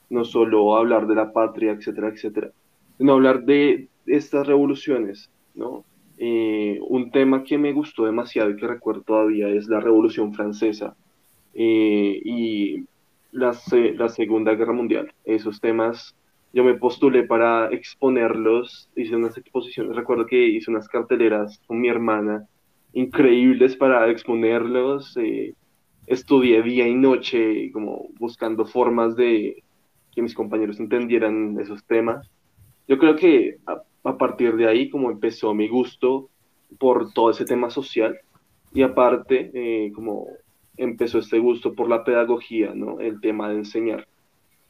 no 0.09 0.25
solo 0.25 0.77
hablar 0.77 1.09
de 1.09 1.17
la 1.17 1.33
patria, 1.33 1.73
etcétera, 1.73 2.11
etcétera, 2.11 2.53
sino 2.99 3.15
hablar 3.15 3.43
de 3.45 3.89
estas 4.07 4.47
revoluciones, 4.47 5.29
¿no? 5.57 5.85
Eh, 6.19 6.79
un 6.87 7.11
tema 7.11 7.43
que 7.43 7.59
me 7.59 7.73
gustó 7.73 8.05
demasiado 8.05 8.51
y 8.51 8.57
que 8.57 8.69
recuerdo 8.69 9.03
todavía 9.03 9.49
es 9.49 9.67
la 9.67 9.81
Revolución 9.81 10.33
Francesa 10.33 10.95
eh, 11.53 12.21
y 12.25 12.85
la, 13.33 13.59
la 13.97 14.09
Segunda 14.09 14.55
Guerra 14.55 14.73
Mundial. 14.73 15.13
Esos 15.25 15.61
temas 15.61 16.15
yo 16.53 16.65
me 16.65 16.75
postulé 16.75 17.25
para 17.25 17.69
exponerlos, 17.71 18.91
hice 18.95 19.17
unas 19.17 19.37
exposiciones, 19.39 19.97
recuerdo 19.97 20.27
que 20.27 20.49
hice 20.49 20.71
unas 20.71 20.89
carteleras 20.89 21.59
con 21.67 21.81
mi 21.81 21.89
hermana, 21.89 22.47
increíbles 22.93 23.77
para 23.77 24.11
exponerlos, 24.11 25.17
eh, 25.17 25.55
estudié 26.07 26.63
día 26.63 26.87
y 26.87 26.95
noche 26.95 27.71
como 27.73 28.09
buscando 28.19 28.67
formas 28.67 29.17
de 29.17 29.63
que 30.15 30.23
mis 30.23 30.35
compañeros 30.35 30.79
entendieran 30.79 31.59
esos 31.59 31.85
temas. 31.85 32.29
Yo 32.87 32.99
creo 32.99 33.17
que 33.17 33.57
a, 33.67 34.19
partir 34.19 34.57
de 34.57 34.69
ahí 34.69 34.91
como 34.91 35.11
empezó 35.11 35.55
mi 35.55 35.69
gusto 35.69 36.29
por 36.79 37.13
todo 37.13 37.31
ese 37.31 37.47
tema 37.47 37.71
social 37.71 38.19
y 38.75 38.83
aparte 38.83 39.51
eh, 39.55 39.93
como 39.93 40.27
empezó 40.77 41.19
este 41.19 41.39
gusto 41.39 41.73
por 41.75 41.89
la 41.89 42.05
pedagogía, 42.05 42.73
¿no? 42.75 43.01
El 43.01 43.21
tema 43.21 43.49
de 43.49 43.57
enseñar. 43.57 44.07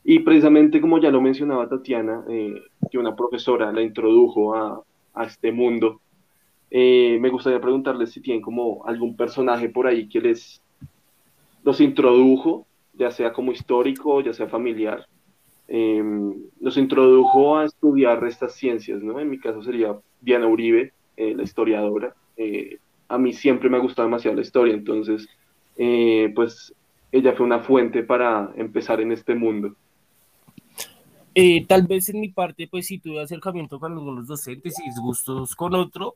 Y 0.04 0.20
precisamente 0.20 0.80
como 0.80 0.98
ya 0.98 1.10
lo 1.10 1.20
mencionaba 1.20 1.68
Tatiana, 1.68 2.24
eh, 2.28 2.54
que 2.90 2.98
una 2.98 3.14
profesora 3.14 3.72
la 3.72 3.82
introdujo 3.82 4.54
a, 4.54 4.82
a 5.14 5.24
este 5.24 5.52
mundo, 5.52 6.00
eh, 6.70 7.18
me 7.20 7.28
gustaría 7.28 7.60
preguntarles 7.60 8.10
si 8.10 8.20
tienen 8.20 8.42
como 8.42 8.84
algún 8.86 9.16
personaje 9.16 9.68
por 9.68 9.86
ahí 9.86 10.08
que 10.08 10.20
les 10.20 10.60
los 11.62 11.80
introdujo 11.80 12.66
ya 12.94 13.10
sea 13.10 13.32
como 13.32 13.52
histórico, 13.52 14.20
ya 14.20 14.32
sea 14.32 14.48
familiar, 14.48 15.06
em, 15.68 16.34
nos 16.60 16.76
introdujo 16.76 17.56
a 17.56 17.64
estudiar 17.64 18.22
estas 18.26 18.54
ciencias, 18.54 19.02
¿no? 19.02 19.18
En 19.20 19.30
mi 19.30 19.38
caso 19.38 19.62
sería 19.62 19.96
Diana 20.20 20.46
Uribe, 20.46 20.92
eh, 21.16 21.34
la 21.34 21.42
historiadora. 21.42 22.14
A 23.08 23.18
mí 23.18 23.32
siempre 23.32 23.70
me 23.70 23.76
ha 23.76 23.80
gustado 23.80 24.08
demasiado 24.08 24.36
la 24.36 24.42
historia, 24.42 24.74
entonces, 24.74 25.28
pues 26.34 26.74
ella 27.12 27.32
fue 27.34 27.46
una 27.46 27.60
fuente 27.60 28.02
para 28.02 28.52
empezar 28.56 29.00
en 29.00 29.12
este 29.12 29.34
mundo. 29.34 29.76
Tal 31.68 31.86
vez 31.86 32.08
en 32.08 32.20
mi 32.20 32.28
parte, 32.28 32.68
pues 32.68 32.86
sí 32.86 32.98
tuve 32.98 33.22
acercamiento 33.22 33.78
con 33.80 33.92
algunos 33.92 34.26
docentes 34.26 34.74
y 34.80 34.88
disgustos 34.88 35.54
con 35.56 35.74
otro, 35.74 36.14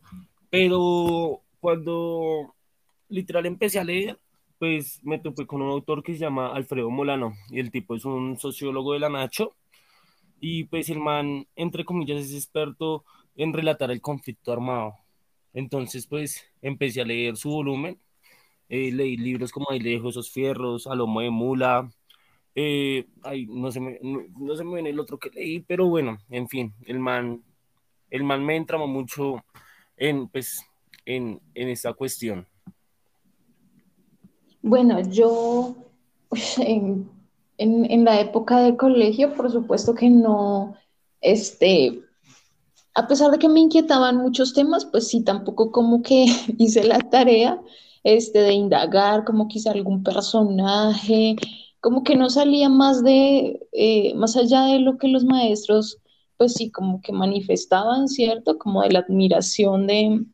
pero 0.50 1.40
cuando 1.60 2.54
literal 3.08 3.46
empecé 3.46 3.78
a 3.78 3.84
leer, 3.84 4.18
pues 4.58 5.00
me 5.04 5.18
topé 5.18 5.46
con 5.46 5.62
un 5.62 5.70
autor 5.70 6.02
que 6.02 6.14
se 6.14 6.20
llama 6.20 6.54
Alfredo 6.54 6.90
Molano 6.90 7.34
y 7.50 7.60
el 7.60 7.70
tipo 7.70 7.94
es 7.94 8.04
un 8.04 8.38
sociólogo 8.38 8.94
de 8.94 9.00
la 9.00 9.08
Nacho 9.08 9.54
y 10.40 10.64
pues 10.64 10.88
el 10.90 10.98
man, 10.98 11.46
entre 11.56 11.84
comillas, 11.84 12.24
es 12.24 12.34
experto 12.34 13.04
en 13.36 13.52
relatar 13.52 13.90
el 13.90 14.00
conflicto 14.00 14.52
armado. 14.52 14.94
Entonces 15.52 16.06
pues 16.06 16.44
empecé 16.62 17.00
a 17.02 17.04
leer 17.04 17.36
su 17.36 17.50
volumen, 17.50 17.98
eh, 18.68 18.90
leí 18.92 19.16
libros 19.16 19.52
como 19.52 19.70
Ahí 19.70 19.80
lejos 19.80 20.14
esos 20.14 20.30
fierros, 20.30 20.86
A 20.86 20.94
lomo 20.94 21.20
de 21.20 21.30
mula, 21.30 21.90
eh, 22.58 23.06
ay, 23.22 23.46
no, 23.46 23.70
se 23.70 23.80
me, 23.80 23.98
no, 24.00 24.56
se 24.56 24.64
me 24.64 24.74
viene 24.76 24.88
el 24.88 24.98
otro 24.98 25.18
que 25.18 25.28
leí, 25.28 25.60
pero 25.60 25.88
bueno, 25.88 26.16
en 26.30 26.48
fin, 26.48 26.72
el 26.86 26.98
man, 26.98 27.42
el 28.10 28.24
man 28.24 28.42
me 28.46 28.56
entramó 28.56 28.86
mucho 28.86 29.44
en, 29.98 30.26
pues, 30.28 30.64
en, 31.04 31.38
en 31.54 31.68
esta 31.68 31.92
cuestión. 31.92 32.46
Bueno, 34.62 35.02
yo 35.02 35.76
en, 36.56 37.10
en, 37.58 38.04
la 38.04 38.20
época 38.20 38.60
de 38.60 38.74
colegio, 38.74 39.34
por 39.34 39.52
supuesto 39.52 39.94
que 39.94 40.08
no, 40.08 40.76
este, 41.20 42.00
a 42.94 43.06
pesar 43.06 43.32
de 43.32 43.38
que 43.38 43.50
me 43.50 43.60
inquietaban 43.60 44.16
muchos 44.16 44.54
temas, 44.54 44.86
pues 44.86 45.08
sí, 45.08 45.22
tampoco 45.22 45.70
como 45.70 46.00
que 46.00 46.24
hice 46.56 46.84
la 46.84 47.00
tarea 47.00 47.60
este, 48.02 48.38
de 48.38 48.54
indagar, 48.54 49.24
como 49.26 49.46
quizá 49.46 49.72
algún 49.72 50.02
personaje, 50.02 51.36
como 51.86 52.02
que 52.02 52.16
no 52.16 52.30
salía 52.30 52.68
más 52.68 53.04
de, 53.04 53.64
eh, 53.70 54.12
más 54.16 54.36
allá 54.36 54.62
de 54.62 54.80
lo 54.80 54.98
que 54.98 55.06
los 55.06 55.24
maestros, 55.24 55.98
pues 56.36 56.54
sí, 56.54 56.72
como 56.72 57.00
que 57.00 57.12
manifestaban, 57.12 58.08
¿cierto? 58.08 58.58
Como 58.58 58.82
de 58.82 58.90
la 58.90 58.98
admiración 58.98 59.86
de, 59.86 60.26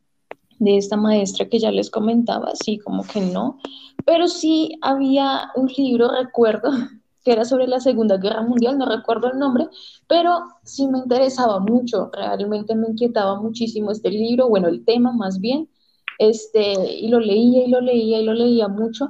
de 0.57 0.77
esta 0.77 0.97
maestra 0.97 1.47
que 1.47 1.59
ya 1.59 1.69
les 1.69 1.91
comentaba, 1.91 2.53
sí, 2.55 2.79
como 2.79 3.03
que 3.03 3.21
no, 3.21 3.59
pero 4.03 4.27
sí 4.27 4.79
había 4.81 5.51
un 5.55 5.67
libro, 5.77 6.09
recuerdo, 6.09 6.71
que 7.23 7.31
era 7.31 7.45
sobre 7.45 7.67
la 7.67 7.79
Segunda 7.79 8.17
Guerra 8.17 8.41
Mundial, 8.41 8.79
no 8.79 8.87
recuerdo 8.87 9.31
el 9.31 9.37
nombre, 9.37 9.67
pero 10.07 10.39
sí 10.63 10.87
me 10.87 10.97
interesaba 10.97 11.59
mucho, 11.59 12.09
realmente 12.13 12.73
me 12.73 12.87
inquietaba 12.87 13.39
muchísimo 13.39 13.91
este 13.91 14.09
libro, 14.09 14.49
bueno, 14.49 14.69
el 14.69 14.83
tema 14.83 15.11
más 15.11 15.39
bien, 15.39 15.69
este, 16.17 16.95
y 16.99 17.09
lo 17.09 17.19
leía 17.19 17.63
y 17.63 17.69
lo 17.69 17.79
leía 17.79 18.19
y 18.21 18.25
lo 18.25 18.33
leía 18.33 18.67
mucho, 18.67 19.07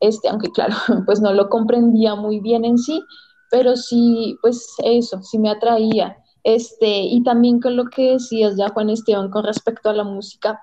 este, 0.00 0.28
aunque 0.28 0.50
claro, 0.50 0.74
pues 1.06 1.20
no 1.20 1.32
lo 1.32 1.48
comprendía 1.48 2.14
muy 2.14 2.40
bien 2.40 2.64
en 2.64 2.78
sí, 2.78 3.02
pero 3.50 3.76
sí, 3.76 4.36
pues 4.42 4.74
eso, 4.84 5.22
sí 5.22 5.38
me 5.38 5.50
atraía. 5.50 6.16
Este, 6.42 7.00
y 7.00 7.22
también 7.22 7.60
con 7.60 7.76
lo 7.76 7.86
que 7.86 8.12
decías 8.12 8.56
ya, 8.56 8.68
Juan 8.68 8.90
Esteban, 8.90 9.30
con 9.30 9.44
respecto 9.44 9.88
a 9.88 9.94
la 9.94 10.04
música, 10.04 10.60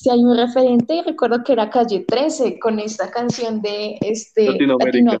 si 0.00 0.08
hay 0.08 0.24
un 0.24 0.34
referente, 0.34 0.94
y 0.94 1.02
recuerdo 1.02 1.44
que 1.44 1.52
era 1.52 1.68
Calle 1.68 2.04
13 2.08 2.58
con 2.58 2.78
esta 2.78 3.10
canción 3.10 3.60
de 3.60 3.98
este, 4.00 4.50
Latinoamérica. 4.50 5.18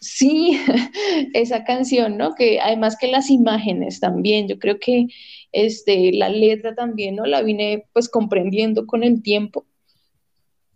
Sí, 0.00 0.58
esa 1.34 1.62
canción, 1.62 2.16
¿no? 2.16 2.34
Que 2.34 2.58
además 2.58 2.96
que 3.00 3.06
las 3.06 3.30
imágenes 3.30 4.00
también, 4.00 4.48
yo 4.48 4.58
creo 4.58 4.80
que 4.80 5.06
este, 5.52 6.12
la 6.12 6.28
letra 6.28 6.74
también, 6.74 7.14
¿no? 7.14 7.26
La 7.26 7.42
vine 7.42 7.86
pues 7.92 8.08
comprendiendo 8.08 8.86
con 8.86 9.04
el 9.04 9.22
tiempo. 9.22 9.66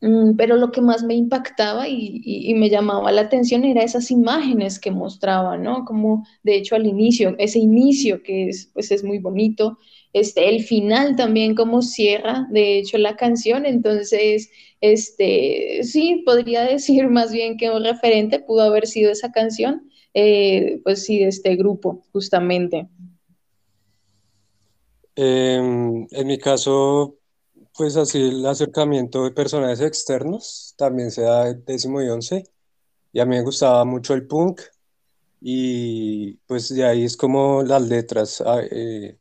Mm, 0.01 0.37
pero 0.37 0.57
lo 0.57 0.73
que 0.73 0.83
más 0.83 1.03
me 1.03 1.15
impactaba 1.15 1.89
y, 1.89 2.53
me 2.55 2.69
llamaba 2.69 3.13
la 3.13 3.23
atención 3.23 3.65
era 3.65 3.83
esas 3.83 4.11
imágenes 4.11 4.79
que 4.79 4.91
mostraba, 4.91 5.57
¿no? 5.57 5.85
Como 5.85 6.27
de 6.43 6.57
hecho 6.57 6.77
al 6.77 6.87
inicio, 6.87 7.35
ese 7.39 7.59
inicio 7.59 8.23
que 8.23 8.49
es, 8.49 8.71
pues 8.75 8.91
es 8.91 9.03
muy 9.05 9.19
bonito, 9.19 9.79
este, 10.13 10.49
el 10.49 10.63
final 10.65 11.17
también 11.17 11.55
como 11.55 11.83
cierra, 11.83 12.47
de 12.51 12.79
hecho, 12.79 12.99
la 12.99 13.17
canción. 13.17 13.67
Entonces, 13.67 14.51
este, 14.81 15.81
sí, 15.83 16.23
podría 16.25 16.63
decir 16.73 17.09
más 17.09 17.33
bien 17.33 17.57
que 17.57 17.71
un 17.71 17.85
referente 17.85 18.39
pudo 18.41 18.63
haber 18.63 18.87
sido 18.87 19.13
esa 19.13 19.33
canción, 19.33 19.91
eh, 20.15 20.81
pues 20.85 21.05
sí, 21.05 21.19
de 21.19 21.29
este 21.29 21.57
grupo, 21.57 22.03
justamente. 22.13 22.89
Em, 25.17 26.07
en 26.11 26.27
mi 26.27 26.39
caso, 26.39 27.16
pues 27.77 27.97
así 27.97 28.19
el 28.21 28.47
acercamiento 28.47 29.25
de 29.25 29.33
personajes 29.33 29.81
externos 29.81 30.75
también 30.79 31.11
se 31.11 31.23
da 31.23 31.53
décimo 31.53 32.03
y 32.03 32.09
once. 32.09 32.45
Y 33.13 33.21
a 33.21 33.27
mí 33.27 33.37
me 33.37 33.43
gustaba 33.43 33.85
mucho 33.85 34.15
el 34.15 34.27
punk 34.27 34.61
y 35.41 36.35
pues 36.47 36.75
de 36.75 36.85
ahí 36.85 37.05
es 37.05 37.17
como 37.17 37.63
las 37.63 37.83
letras. 37.83 38.43
Ah, 38.45 38.61
eh, 38.71 39.19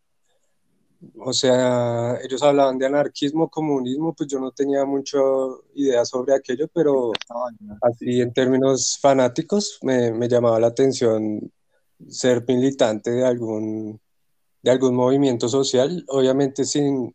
o 1.19 1.33
sea, 1.33 2.17
ellos 2.23 2.41
hablaban 2.43 2.77
de 2.77 2.85
anarquismo, 2.87 3.49
comunismo, 3.49 4.13
pues 4.13 4.29
yo 4.29 4.39
no 4.39 4.51
tenía 4.51 4.85
mucha 4.85 5.19
idea 5.75 6.05
sobre 6.05 6.33
aquello, 6.33 6.67
pero 6.73 7.11
así 7.81 8.21
en 8.21 8.33
términos 8.33 8.97
fanáticos 9.01 9.79
me, 9.81 10.11
me 10.11 10.27
llamaba 10.27 10.59
la 10.59 10.67
atención 10.67 11.51
ser 12.07 12.43
militante 12.47 13.11
de 13.11 13.25
algún, 13.25 13.99
de 14.61 14.71
algún 14.71 14.95
movimiento 14.95 15.47
social, 15.49 16.03
obviamente 16.07 16.65
sin, 16.65 17.13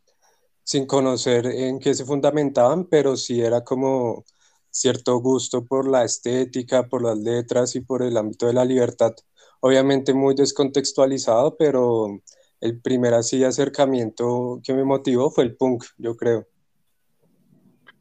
sin 0.62 0.86
conocer 0.86 1.46
en 1.46 1.78
qué 1.78 1.94
se 1.94 2.04
fundamentaban, 2.04 2.86
pero 2.86 3.16
sí 3.16 3.40
era 3.40 3.64
como 3.64 4.24
cierto 4.70 5.18
gusto 5.18 5.64
por 5.64 5.88
la 5.88 6.04
estética, 6.04 6.86
por 6.88 7.02
las 7.02 7.18
letras 7.18 7.74
y 7.74 7.80
por 7.80 8.02
el 8.02 8.16
ámbito 8.16 8.46
de 8.46 8.54
la 8.54 8.64
libertad. 8.64 9.12
Obviamente 9.60 10.14
muy 10.14 10.34
descontextualizado, 10.34 11.56
pero 11.56 12.20
el 12.60 12.80
primer 12.80 13.14
así 13.14 13.42
acercamiento 13.44 14.60
que 14.64 14.74
me 14.74 14.84
motivó 14.84 15.30
fue 15.30 15.44
el 15.44 15.56
punk, 15.56 15.84
yo 15.98 16.16
creo. 16.16 16.46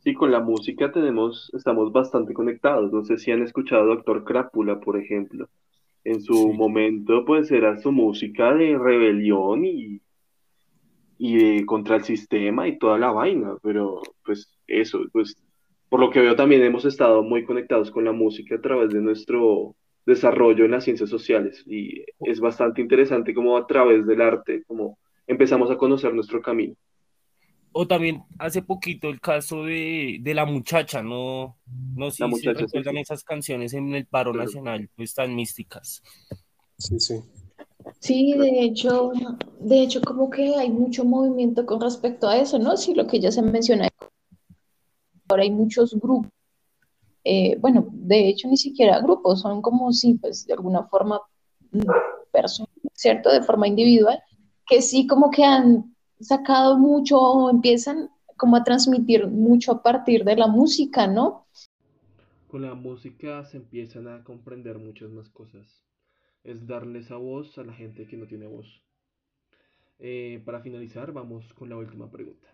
Sí, 0.04 0.14
con 0.14 0.32
la 0.32 0.40
música 0.40 0.92
tenemos, 0.92 1.52
estamos 1.54 1.92
bastante 1.92 2.34
conectados. 2.34 2.92
No 2.92 3.04
sé 3.04 3.18
si 3.18 3.32
han 3.32 3.44
escuchado 3.44 3.84
a 3.84 3.96
Doctor 3.96 4.24
Crápula, 4.24 4.80
por 4.80 4.98
ejemplo. 4.98 5.50
En 6.06 6.22
su 6.22 6.54
momento, 6.54 7.26
pues 7.26 7.52
era 7.52 7.78
su 7.82 7.92
música 7.92 8.54
de 8.54 8.78
rebelión 8.78 9.66
y, 9.66 10.02
y 11.22 11.36
de 11.36 11.66
contra 11.66 11.98
el 11.98 12.04
sistema 12.06 12.68
y 12.68 12.80
toda 12.80 12.98
la 12.98 13.12
vaina, 13.12 13.58
pero 13.62 14.02
pues 14.26 14.58
eso, 14.68 15.02
pues 15.12 15.36
por 15.90 16.00
lo 16.00 16.10
que 16.10 16.22
veo 16.22 16.36
también 16.36 16.64
hemos 16.64 16.86
estado 16.86 17.22
muy 17.24 17.44
conectados 17.44 17.92
con 17.92 18.06
la 18.06 18.14
música 18.14 18.56
a 18.56 18.62
través 18.62 18.90
de 18.92 19.02
nuestro 19.02 19.76
desarrollo 20.06 20.64
en 20.64 20.72
las 20.72 20.86
ciencias 20.86 21.10
sociales 21.10 21.62
y 21.68 22.06
es 22.22 22.40
bastante 22.40 22.82
interesante 22.82 23.34
como 23.34 23.58
a 23.58 23.68
través 23.68 24.08
del 24.08 24.22
arte 24.22 24.64
como 24.66 24.98
empezamos 25.28 25.70
a 25.70 25.78
conocer 25.78 26.14
nuestro 26.14 26.42
camino. 26.42 26.76
O 27.74 27.86
también 27.86 28.24
hace 28.40 28.62
poquito 28.62 29.10
el 29.10 29.20
caso 29.20 29.66
de, 29.66 30.20
de 30.22 30.34
la 30.34 30.46
muchacha, 30.46 31.04
¿no? 31.04 31.58
No 31.96 32.12
sé 32.12 32.24
si 32.32 32.48
recuerdan 32.48 32.98
esas 32.98 33.24
canciones 33.26 33.74
en 33.74 33.94
el 33.94 34.08
paro 34.08 34.34
nacional, 34.34 34.90
pues 34.96 35.14
tan 35.14 35.36
místicas. 35.36 36.02
Sí, 36.78 36.98
sí. 36.98 37.16
Sí, 38.00 38.34
de 38.34 38.64
hecho, 38.64 39.12
de 39.60 39.82
hecho 39.82 40.02
como 40.02 40.30
que 40.30 40.56
hay 40.56 40.70
mucho 40.70 41.06
movimiento 41.06 41.66
con 41.66 41.82
respecto 41.82 42.28
a 42.28 42.38
eso, 42.38 42.60
¿no? 42.60 42.78
Sí, 42.78 42.94
lo 42.94 43.08
que 43.08 43.20
ya 43.20 43.32
se 43.32 43.42
menciona. 43.42 43.88
Ahora 45.28 45.44
hay 45.44 45.52
muchos 45.52 45.94
grupos 46.00 46.32
eh, 47.24 47.58
bueno, 47.60 47.88
de 47.92 48.30
hecho 48.30 48.48
ni 48.48 48.58
siquiera 48.58 49.00
grupos, 49.02 49.42
son 49.42 49.62
como 49.62 49.92
si, 49.92 50.16
pues, 50.16 50.46
de 50.46 50.54
alguna 50.54 50.84
forma, 50.88 51.22
mm, 51.72 51.82
personas, 52.32 52.74
¿cierto? 52.94 53.30
De 53.32 53.42
forma 53.42 53.68
individual, 53.68 54.20
que 54.66 54.82
sí 54.82 55.06
como 55.06 55.30
que 55.30 55.44
han 55.44 55.96
sacado 56.20 56.78
mucho 56.78 57.20
o 57.20 57.50
empiezan 57.50 58.10
como 58.38 58.56
a 58.56 58.64
transmitir 58.64 59.28
mucho 59.28 59.74
a 59.74 59.84
partir 59.84 60.24
de 60.24 60.38
la 60.38 60.48
música, 60.48 61.08
¿no? 61.08 61.46
Con 62.48 62.62
la 62.62 62.74
música 62.74 63.44
se 63.46 63.58
empiezan 63.58 64.08
a 64.08 64.24
comprender 64.24 64.80
muchas 64.80 65.12
más 65.12 65.30
cosas. 65.30 65.84
Es 66.50 66.66
darle 66.66 66.98
esa 66.98 67.16
voz 67.16 67.60
a 67.60 67.64
la 67.64 67.74
gente 67.74 68.08
que 68.08 68.18
no 68.18 68.26
tiene 68.26 68.48
voz. 68.48 68.82
Eh, 70.00 70.42
para 70.44 70.62
finalizar, 70.62 71.12
vamos 71.12 71.54
con 71.54 71.70
la 71.70 71.78
última 71.78 72.10
pregunta. 72.10 72.48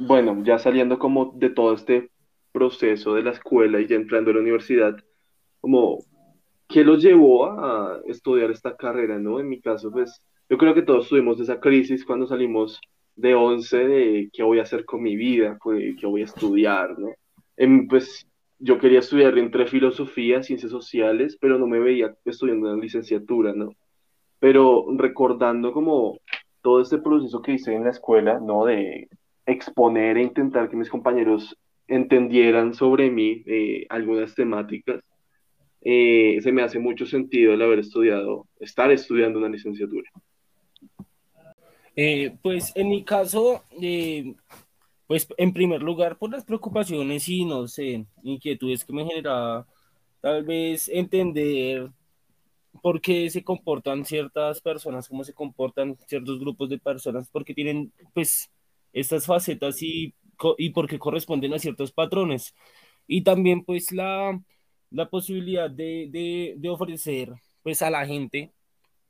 Bueno, 0.00 0.42
ya 0.42 0.58
saliendo 0.58 0.98
como 0.98 1.34
de 1.36 1.50
todo 1.50 1.72
este 1.74 2.10
proceso 2.50 3.14
de 3.14 3.22
la 3.22 3.30
escuela 3.30 3.80
y 3.80 3.86
ya 3.86 3.94
entrando 3.94 4.32
a 4.32 4.34
la 4.34 4.40
universidad, 4.40 4.96
como, 5.60 6.00
¿qué 6.66 6.82
los 6.82 7.00
llevó 7.00 7.46
a 7.46 8.00
estudiar 8.06 8.50
esta 8.50 8.76
carrera, 8.76 9.20
no? 9.20 9.38
En 9.38 9.48
mi 9.48 9.60
caso, 9.60 9.92
pues, 9.92 10.20
yo 10.50 10.58
creo 10.58 10.74
que 10.74 10.82
todos 10.82 11.08
tuvimos 11.08 11.38
esa 11.38 11.60
crisis 11.60 12.04
cuando 12.04 12.26
salimos 12.26 12.80
de 13.16 13.34
11 13.34 13.76
de 13.76 14.30
qué 14.32 14.42
voy 14.42 14.58
a 14.58 14.62
hacer 14.62 14.84
con 14.84 15.02
mi 15.02 15.16
vida, 15.16 15.58
qué 15.98 16.06
voy 16.06 16.22
a 16.22 16.26
estudiar, 16.26 16.98
¿no? 16.98 17.10
pues 17.88 18.26
yo 18.58 18.78
quería 18.78 19.00
estudiar 19.00 19.36
entre 19.38 19.66
filosofía, 19.66 20.42
ciencias 20.42 20.70
sociales, 20.70 21.36
pero 21.40 21.58
no 21.58 21.66
me 21.66 21.80
veía 21.80 22.14
estudiando 22.24 22.72
una 22.72 22.80
licenciatura, 22.80 23.52
¿no? 23.52 23.74
Pero 24.38 24.86
recordando 24.96 25.72
como 25.72 26.18
todo 26.62 26.80
este 26.80 26.98
proceso 26.98 27.42
que 27.42 27.52
hice 27.54 27.74
en 27.74 27.84
la 27.84 27.90
escuela, 27.90 28.38
¿no? 28.40 28.64
De 28.64 29.08
exponer 29.46 30.16
e 30.16 30.22
intentar 30.22 30.70
que 30.70 30.76
mis 30.76 30.88
compañeros 30.88 31.56
entendieran 31.88 32.72
sobre 32.74 33.10
mí 33.10 33.42
eh, 33.46 33.86
algunas 33.88 34.34
temáticas, 34.34 35.02
eh, 35.80 36.38
se 36.40 36.52
me 36.52 36.62
hace 36.62 36.78
mucho 36.78 37.06
sentido 37.06 37.52
el 37.52 37.62
haber 37.62 37.80
estudiado, 37.80 38.46
estar 38.60 38.92
estudiando 38.92 39.40
una 39.40 39.48
licenciatura. 39.48 40.08
Eh, 41.96 42.36
pues 42.42 42.72
en 42.74 42.88
mi 42.88 43.04
caso, 43.04 43.62
pues 45.06 45.28
en 45.36 45.52
primer 45.52 45.82
lugar 45.82 46.16
por 46.18 46.30
las 46.30 46.44
preocupaciones 46.44 47.28
y 47.28 47.44
no 47.44 47.68
sé, 47.68 48.06
inquietudes 48.22 48.84
que 48.84 48.92
me 48.92 49.04
generaba 49.04 49.66
tal 50.20 50.44
vez 50.44 50.88
entender 50.88 51.90
por 52.82 53.00
qué 53.00 53.28
se 53.30 53.44
comportan 53.44 54.04
ciertas 54.04 54.60
personas, 54.60 55.08
cómo 55.08 55.24
se 55.24 55.34
comportan 55.34 55.96
ciertos 56.06 56.38
grupos 56.40 56.70
de 56.70 56.78
personas, 56.78 57.28
porque 57.30 57.54
tienen 57.54 57.92
pues 58.14 58.50
estas 58.92 59.26
facetas 59.26 59.82
y, 59.82 60.14
y 60.58 60.70
porque 60.70 60.98
corresponden 60.98 61.54
a 61.54 61.58
ciertos 61.58 61.92
patrones. 61.92 62.54
Y 63.06 63.22
también 63.22 63.64
pues 63.64 63.92
la, 63.92 64.40
la 64.90 65.08
posibilidad 65.08 65.70
de, 65.70 66.56
de, 66.56 66.68
ofrecer 66.68 67.32
pues 67.62 67.82
a 67.82 67.90
la 67.90 68.06
gente 68.06 68.52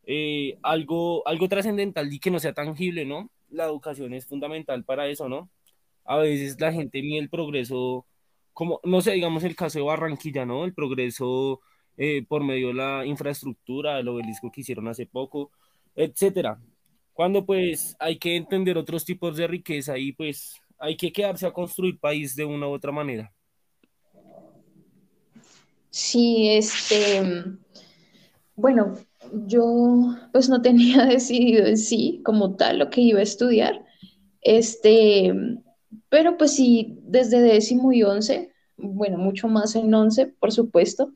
eh, 0.04 0.58
algo, 0.62 1.26
algo 1.26 1.48
trascendental 1.48 2.12
y 2.12 2.18
que 2.18 2.30
no 2.30 2.40
sea 2.40 2.52
tangible, 2.52 3.04
¿no? 3.04 3.30
La 3.50 3.64
educación 3.66 4.14
es 4.14 4.26
fundamental 4.26 4.84
para 4.84 5.08
eso, 5.08 5.28
¿no? 5.28 5.50
A 6.04 6.18
veces 6.18 6.60
la 6.60 6.72
gente 6.72 7.02
mide 7.02 7.18
el 7.18 7.30
progreso, 7.30 8.06
como, 8.52 8.80
no 8.84 9.00
sé, 9.00 9.12
digamos 9.12 9.44
el 9.44 9.56
caso 9.56 9.78
de 9.78 9.84
Barranquilla, 9.84 10.44
¿no? 10.44 10.64
El 10.64 10.74
progreso 10.74 11.60
eh, 11.96 12.24
por 12.26 12.42
medio 12.42 12.68
de 12.68 12.74
la 12.74 13.06
infraestructura, 13.06 13.98
el 13.98 14.08
obelisco 14.08 14.50
que 14.50 14.62
hicieron 14.62 14.88
hace 14.88 15.06
poco, 15.06 15.50
etcétera. 15.94 16.58
Cuando 17.12 17.44
pues 17.44 17.94
hay 17.98 18.18
que 18.18 18.36
entender 18.36 18.78
otros 18.78 19.04
tipos 19.04 19.36
de 19.36 19.46
riqueza 19.46 19.98
y 19.98 20.12
pues 20.12 20.60
hay 20.78 20.96
que 20.96 21.12
quedarse 21.12 21.46
a 21.46 21.52
construir 21.52 22.00
país 22.00 22.34
de 22.34 22.44
una 22.44 22.66
u 22.66 22.72
otra 22.72 22.90
manera. 22.90 23.32
Sí, 25.90 26.48
este, 26.48 27.22
bueno, 28.56 28.94
yo 29.46 30.14
pues 30.32 30.48
no 30.48 30.62
tenía 30.62 31.04
decidido 31.06 31.66
en 31.66 31.78
sí 31.78 32.20
como 32.24 32.56
tal 32.56 32.78
lo 32.78 32.90
que 32.90 33.00
iba 33.00 33.20
a 33.20 33.24
estudiar, 33.24 33.84
este, 34.40 35.32
pero 36.08 36.36
pues 36.36 36.54
sí, 36.54 36.98
desde 37.02 37.40
décimo 37.40 37.92
y 37.92 38.02
once, 38.02 38.52
bueno, 38.76 39.18
mucho 39.18 39.48
más 39.48 39.74
en 39.76 39.92
once, 39.94 40.26
por 40.26 40.52
supuesto, 40.52 41.12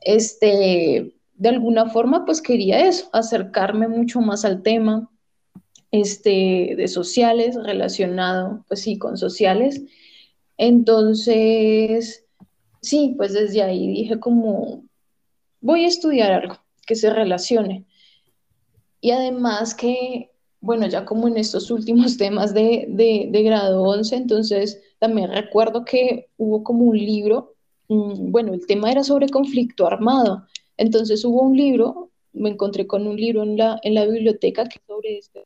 este, 0.00 1.14
de 1.34 1.48
alguna 1.48 1.88
forma, 1.88 2.24
pues 2.24 2.40
quería 2.40 2.86
eso, 2.86 3.08
acercarme 3.12 3.88
mucho 3.88 4.20
más 4.20 4.44
al 4.44 4.62
tema 4.62 5.10
este, 5.90 6.74
de 6.76 6.88
sociales, 6.88 7.56
relacionado, 7.62 8.64
pues 8.68 8.82
sí, 8.82 8.98
con 8.98 9.16
sociales. 9.16 9.82
Entonces, 10.58 12.24
sí, 12.80 13.14
pues 13.16 13.32
desde 13.34 13.62
ahí 13.62 13.88
dije 13.88 14.18
como, 14.18 14.84
voy 15.60 15.84
a 15.84 15.88
estudiar 15.88 16.32
algo 16.32 16.65
que 16.86 16.94
se 16.94 17.10
relacione. 17.10 17.84
Y 19.00 19.10
además 19.10 19.74
que, 19.74 20.30
bueno, 20.60 20.86
ya 20.86 21.04
como 21.04 21.28
en 21.28 21.36
estos 21.36 21.70
últimos 21.70 22.16
temas 22.16 22.54
de, 22.54 22.86
de, 22.88 23.28
de 23.30 23.42
grado 23.42 23.82
11, 23.82 24.16
entonces 24.16 24.80
también 24.98 25.30
recuerdo 25.30 25.84
que 25.84 26.30
hubo 26.36 26.64
como 26.64 26.84
un 26.84 26.96
libro 26.96 27.56
Mm, 27.88 28.30
bueno, 28.32 28.54
el 28.54 28.66
tema 28.66 28.90
era 28.90 29.04
sobre 29.04 29.28
conflicto 29.28 29.86
armado. 29.86 30.46
Entonces 30.76 31.24
hubo 31.24 31.42
un 31.42 31.56
libro, 31.56 32.10
me 32.32 32.50
encontré 32.50 32.86
con 32.86 33.06
un 33.06 33.16
libro 33.16 33.42
en 33.42 33.56
la, 33.56 33.78
en 33.82 33.94
la 33.94 34.06
biblioteca 34.06 34.68
que 34.68 34.80
sobre 34.86 35.18
este 35.18 35.44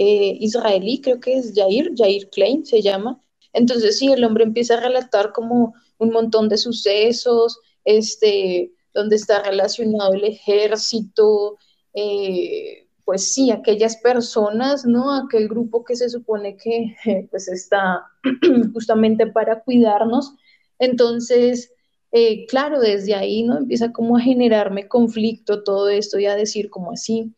israelí, 0.00 1.00
creo 1.00 1.18
que 1.18 1.36
es 1.38 1.52
Jair, 1.56 1.92
Jair 1.96 2.30
Klein 2.30 2.64
se 2.64 2.82
llama. 2.82 3.20
Entonces 3.52 3.98
sí, 3.98 4.12
el 4.12 4.24
hombre 4.24 4.44
empieza 4.44 4.74
a 4.74 4.80
relatar 4.80 5.32
como 5.32 5.74
un 5.98 6.10
montón 6.10 6.48
de 6.48 6.56
sucesos, 6.58 7.58
este, 7.84 8.72
donde 8.94 9.16
está 9.16 9.42
relacionado 9.42 10.14
el 10.14 10.24
ejército, 10.24 11.58
eh, 11.94 12.88
pues 13.04 13.32
sí, 13.32 13.50
aquellas 13.50 13.96
personas, 13.96 14.84
¿no? 14.84 15.14
Aquel 15.14 15.48
grupo 15.48 15.84
que 15.84 15.96
se 15.96 16.10
supone 16.10 16.56
que 16.56 16.96
pues 17.30 17.48
está 17.48 18.04
justamente 18.74 19.26
para 19.26 19.62
cuidarnos, 19.62 20.34
entonces, 20.78 21.72
eh, 22.12 22.46
claro, 22.46 22.80
desde 22.80 23.14
ahí, 23.14 23.42
¿no? 23.42 23.58
Empieza 23.58 23.92
como 23.92 24.16
a 24.16 24.20
generarme 24.20 24.88
conflicto 24.88 25.62
todo 25.64 25.88
esto 25.88 26.18
y 26.18 26.26
a 26.26 26.36
decir 26.36 26.70
como 26.70 26.92
así. 26.92 27.34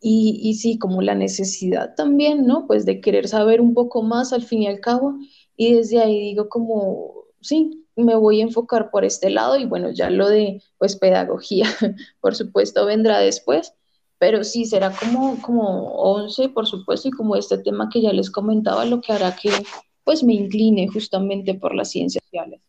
Y, 0.00 0.40
y 0.42 0.54
sí, 0.54 0.78
como 0.78 1.00
la 1.00 1.14
necesidad 1.14 1.94
también, 1.94 2.46
¿no? 2.46 2.66
Pues 2.66 2.84
de 2.84 3.00
querer 3.00 3.28
saber 3.28 3.60
un 3.60 3.72
poco 3.74 4.02
más 4.02 4.32
al 4.32 4.42
fin 4.42 4.62
y 4.62 4.66
al 4.66 4.80
cabo. 4.80 5.18
Y 5.56 5.74
desde 5.74 6.00
ahí 6.00 6.20
digo 6.20 6.48
como, 6.48 7.24
sí, 7.40 7.83
me 7.96 8.16
voy 8.16 8.40
a 8.40 8.44
enfocar 8.44 8.90
por 8.90 9.04
este 9.04 9.30
lado 9.30 9.56
y 9.56 9.66
bueno, 9.66 9.90
ya 9.90 10.10
lo 10.10 10.28
de 10.28 10.62
pues 10.78 10.96
pedagogía, 10.96 11.66
por 12.20 12.34
supuesto, 12.34 12.86
vendrá 12.86 13.18
después, 13.18 13.74
pero 14.18 14.44
sí 14.44 14.64
será 14.64 14.90
como, 14.90 15.40
como 15.42 15.94
11, 15.96 16.48
por 16.50 16.66
supuesto, 16.66 17.08
y 17.08 17.12
como 17.12 17.36
este 17.36 17.58
tema 17.58 17.88
que 17.92 18.02
ya 18.02 18.12
les 18.12 18.30
comentaba, 18.30 18.84
lo 18.84 19.00
que 19.00 19.12
hará 19.12 19.36
que 19.36 19.50
pues 20.04 20.22
me 20.22 20.34
incline 20.34 20.88
justamente 20.88 21.54
por 21.54 21.74
las 21.74 21.90
ciencias 21.90 22.22
sociales. 22.24 22.60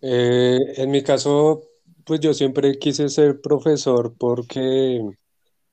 Eh, 0.00 0.58
en 0.76 0.90
mi 0.90 1.02
caso, 1.02 1.62
pues 2.04 2.20
yo 2.20 2.32
siempre 2.34 2.78
quise 2.78 3.08
ser 3.08 3.40
profesor 3.40 4.14
porque 4.16 5.00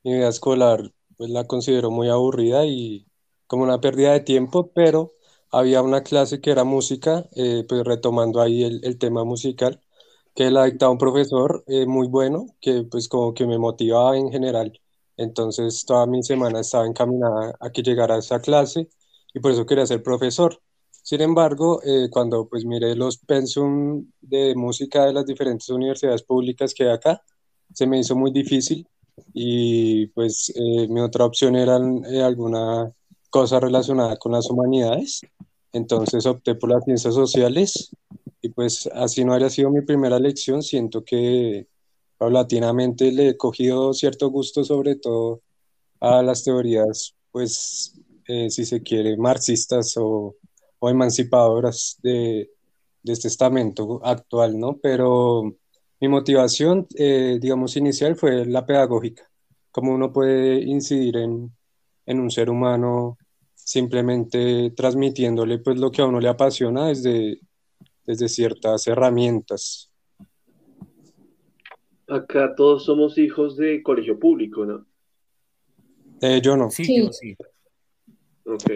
mi 0.03 0.13
vida 0.13 0.29
escolar 0.29 0.91
pues 1.17 1.29
la 1.29 1.45
considero 1.45 1.91
muy 1.91 2.09
aburrida 2.09 2.65
y 2.65 3.07
como 3.47 3.63
una 3.63 3.79
pérdida 3.79 4.13
de 4.13 4.19
tiempo, 4.19 4.71
pero 4.73 5.14
había 5.55 5.81
una 5.81 6.03
clase 6.03 6.41
que 6.41 6.51
era 6.51 6.63
música, 6.65 7.25
eh, 7.35 7.65
pues 7.67 7.83
retomando 7.85 8.41
ahí 8.41 8.63
el, 8.63 8.97
tema 8.99 9.23
musical, 9.23 9.81
que 10.35 10.51
la 10.51 10.65
dictaba 10.65 10.91
un 10.91 10.97
profesor 10.97 11.63
eh, 11.67 11.85
muy 11.85 12.07
bueno, 12.07 12.47
que 12.61 12.83
pues 12.83 13.07
como 13.07 13.33
que 13.33 13.47
me 13.47 13.57
motivaba 13.57 14.17
en 14.17 14.31
general. 14.31 14.79
Entonces 15.17 15.85
toda 15.85 16.05
mi 16.07 16.23
semana 16.23 16.59
estaba 16.61 16.85
encaminada 16.87 17.55
a 17.59 17.69
que 17.71 17.83
llegara 17.83 18.15
a 18.15 18.19
esa 18.19 18.41
clase 18.41 18.89
y 19.33 19.39
por 19.39 19.51
eso 19.51 19.65
quería 19.65 19.85
ser 19.85 20.03
profesor. 20.03 20.59
Sin 20.91 21.21
embargo, 21.21 21.81
eh, 21.83 22.09
cuando 22.11 22.47
pues 22.49 22.65
miré 22.65 22.95
los 22.95 23.17
pensum 23.17 24.07
de 24.21 24.55
música 24.55 25.05
de 25.05 25.13
las 25.13 25.25
diferentes 25.25 25.69
universidades 25.69 26.23
públicas 26.23 26.73
que 26.73 26.83
hay 26.83 26.89
acá, 26.91 27.21
se 27.73 27.87
me 27.87 27.99
hizo 27.99 28.15
muy 28.15 28.31
difícil 28.31 28.87
y 29.33 30.07
pues 30.07 30.51
eh, 30.55 30.87
mi 30.89 30.99
otra 31.01 31.25
opción 31.25 31.55
era 31.55 31.77
eh, 32.09 32.21
alguna 32.23 32.91
cosa 33.35 33.59
relacionada 33.59 34.15
con 34.15 34.31
las 34.31 34.49
humanidades. 34.49 35.19
Entonces 35.73 36.25
opté 36.25 36.55
por 36.55 36.69
las 36.69 36.85
ciencias 36.85 37.13
sociales 37.13 37.93
y 38.41 38.47
pues 38.47 38.87
así 38.93 39.25
no 39.25 39.33
haya 39.33 39.49
sido 39.49 39.69
mi 39.71 39.81
primera 39.81 40.19
lección, 40.19 40.63
siento 40.63 41.03
que 41.03 41.67
paulatinamente 42.17 43.11
le 43.11 43.27
he 43.27 43.37
cogido 43.37 43.91
cierto 43.93 44.29
gusto 44.29 44.63
sobre 44.63 44.95
todo 44.95 45.41
a 45.99 46.21
las 46.21 46.45
teorías 46.45 47.13
pues 47.29 47.99
eh, 48.25 48.49
si 48.49 48.63
se 48.63 48.81
quiere, 48.81 49.17
marxistas 49.17 49.97
o, 49.97 50.37
o 50.79 50.89
emancipadoras 50.89 51.97
de, 52.01 52.49
de, 53.03 53.13
este 53.13 53.27
estamento 53.27 53.99
actual, 54.01 54.57
¿no? 54.57 54.77
Pero 54.81 55.57
mi 55.99 56.07
motivación, 56.07 56.87
eh, 56.95 57.37
digamos, 57.41 57.75
inicial 57.75 58.15
fue 58.15 58.45
la 58.45 58.65
pedagógica, 58.65 59.29
cómo 59.71 59.93
uno 59.93 60.13
puede 60.13 60.63
incidir 60.63 61.17
en, 61.17 61.53
en 62.05 62.19
un 62.21 62.31
ser 62.31 62.49
humano 62.49 63.17
simplemente 63.65 64.71
transmitiéndole 64.75 65.57
pues 65.57 65.79
lo 65.79 65.89
que 65.91 66.03
a 66.03 66.05
uno 66.05 66.19
le 66.19 66.29
apasiona 66.29 66.87
desde, 66.87 67.39
desde 68.05 68.29
ciertas 68.29 68.85
herramientas. 68.85 69.91
Acá 72.07 72.53
todos 72.55 72.85
somos 72.85 73.17
hijos 73.17 73.57
de 73.57 73.81
colegio 73.81 74.19
público, 74.19 74.65
¿no? 74.65 74.85
Eh, 76.21 76.39
yo 76.41 76.55
no. 76.55 76.69
Sí, 76.69 77.03
Yo 77.03 77.11
sí. 77.11 77.35
Ok. 78.45 78.71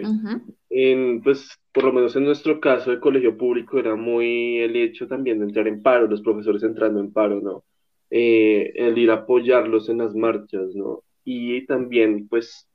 en, 0.70 1.22
pues, 1.22 1.48
por 1.72 1.84
lo 1.84 1.92
menos 1.92 2.16
en 2.16 2.24
nuestro 2.24 2.58
caso, 2.58 2.90
el 2.90 2.98
colegio 2.98 3.38
público 3.38 3.78
era 3.78 3.94
muy 3.94 4.58
el 4.58 4.74
hecho 4.74 5.06
también 5.06 5.38
de 5.38 5.44
entrar 5.44 5.68
en 5.68 5.80
paro, 5.80 6.08
los 6.08 6.22
profesores 6.22 6.64
entrando 6.64 6.98
en 6.98 7.12
paro, 7.12 7.40
¿no? 7.40 7.62
Eh, 8.10 8.72
el 8.74 8.98
ir 8.98 9.12
a 9.12 9.14
apoyarlos 9.14 9.88
en 9.88 9.98
las 9.98 10.16
marchas, 10.16 10.74
¿no? 10.74 11.04
Y 11.24 11.64
también, 11.66 12.26
pues, 12.26 12.66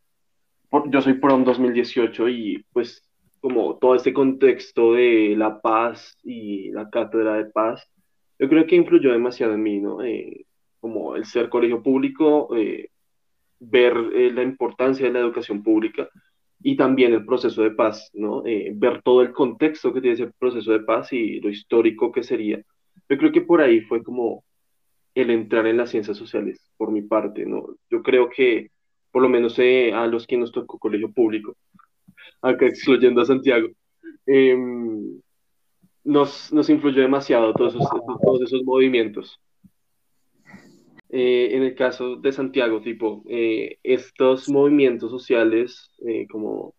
yo 0.89 1.01
soy 1.01 1.13
PROM 1.15 1.43
2018 1.43 2.29
y, 2.29 2.65
pues, 2.73 3.03
como 3.39 3.77
todo 3.77 3.95
este 3.95 4.13
contexto 4.13 4.93
de 4.93 5.35
la 5.37 5.61
paz 5.61 6.17
y 6.23 6.71
la 6.71 6.89
cátedra 6.89 7.35
de 7.35 7.45
paz, 7.45 7.87
yo 8.39 8.49
creo 8.49 8.65
que 8.65 8.75
influyó 8.75 9.11
demasiado 9.11 9.53
en 9.53 9.63
mí, 9.63 9.79
¿no? 9.79 10.03
Eh, 10.03 10.45
como 10.79 11.15
el 11.15 11.25
ser 11.25 11.49
colegio 11.49 11.81
público, 11.81 12.55
eh, 12.55 12.89
ver 13.59 13.93
eh, 14.13 14.31
la 14.31 14.43
importancia 14.43 15.05
de 15.05 15.13
la 15.13 15.19
educación 15.19 15.63
pública 15.63 16.07
y 16.61 16.75
también 16.75 17.13
el 17.13 17.25
proceso 17.25 17.61
de 17.63 17.71
paz, 17.71 18.09
¿no? 18.13 18.45
Eh, 18.45 18.71
ver 18.75 19.01
todo 19.03 19.21
el 19.21 19.31
contexto 19.31 19.93
que 19.93 20.01
tiene 20.01 20.15
ese 20.15 20.31
proceso 20.39 20.71
de 20.71 20.81
paz 20.81 21.13
y 21.13 21.39
lo 21.39 21.49
histórico 21.49 22.11
que 22.11 22.23
sería. 22.23 22.57
Yo 23.09 23.17
creo 23.17 23.31
que 23.31 23.41
por 23.41 23.61
ahí 23.61 23.81
fue 23.81 24.03
como 24.03 24.43
el 25.13 25.29
entrar 25.29 25.67
en 25.67 25.77
las 25.77 25.91
ciencias 25.91 26.17
sociales, 26.17 26.59
por 26.77 26.91
mi 26.91 27.01
parte, 27.01 27.45
¿no? 27.45 27.67
Yo 27.89 28.01
creo 28.03 28.29
que, 28.29 28.71
por 29.15 29.21
lo 29.21 29.29
menos 29.29 29.57
eh, 29.59 29.93
a 29.93 30.07
los 30.07 30.27
que 30.27 30.35
nos 30.35 30.51
tocó 30.51 30.77
colegio 30.77 31.09
público, 31.09 31.55
acá 32.41 32.65
excluyendo 32.65 33.21
a 33.21 33.25
Santiago, 33.25 33.69
em, 34.25 35.21
nos, 36.03 36.51
nos 36.51 36.69
influyó 36.69 37.01
demasiado 37.01 37.53
todos 37.53 37.75
esos, 37.75 37.87
todos 38.21 38.41
esos 38.41 38.65
movimientos. 38.65 39.39
Eh, 41.07 41.47
en 41.53 41.63
el 41.63 41.75
caso 41.75 42.17
de 42.17 42.33
Santiago, 42.33 42.81
tipo, 42.81 43.23
eh, 43.29 43.77
estos 43.83 44.49
movimientos 44.49 45.11
sociales, 45.11 45.89
como 46.29 46.75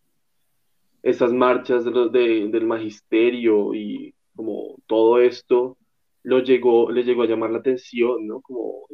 estas 1.03 1.33
marchas 1.33 1.87
de 1.87 1.91
los, 1.91 2.13
del 2.13 2.67
magisterio 2.67 3.73
y 3.73 4.15
como 4.35 4.77
todo 4.87 5.23
esto, 5.23 5.79
lo 6.23 6.41
llegó, 6.41 6.91
le 6.91 7.03
llegó 7.03 7.23
a 7.23 7.29
llamar 7.29 7.51
la 7.51 7.61
atención, 7.61 8.27
¿no? 8.27 8.43
Como 8.43 8.89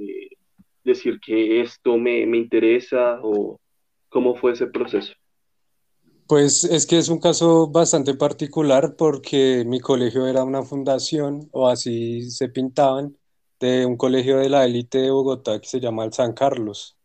decir 0.84 1.18
que 1.24 1.60
esto 1.60 1.96
me, 1.96 2.26
me 2.26 2.38
interesa 2.38 3.18
o 3.22 3.58
cómo 4.08 4.34
fue 4.36 4.52
ese 4.52 4.66
proceso. 4.66 5.12
Pues 6.26 6.64
es 6.64 6.86
que 6.86 6.98
es 6.98 7.08
un 7.08 7.18
caso 7.18 7.68
bastante 7.68 8.14
particular 8.14 8.94
porque 8.96 9.64
mi 9.66 9.80
colegio 9.80 10.26
era 10.26 10.44
una 10.44 10.62
fundación 10.62 11.48
o 11.52 11.68
así 11.68 12.30
se 12.30 12.48
pintaban 12.48 13.16
de 13.60 13.86
un 13.86 13.96
colegio 13.96 14.38
de 14.38 14.48
la 14.48 14.64
élite 14.64 14.98
de 14.98 15.10
Bogotá 15.10 15.60
que 15.60 15.68
se 15.68 15.80
llama 15.80 16.04
el 16.04 16.12
San 16.12 16.32
Carlos. 16.32 16.96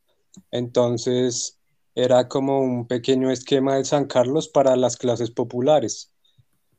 Entonces 0.51 1.59
era 1.95 2.27
como 2.27 2.61
un 2.61 2.87
pequeño 2.87 3.31
esquema 3.31 3.75
del 3.75 3.85
San 3.85 4.05
Carlos 4.05 4.49
para 4.49 4.75
las 4.75 4.97
clases 4.97 5.31
populares. 5.31 6.13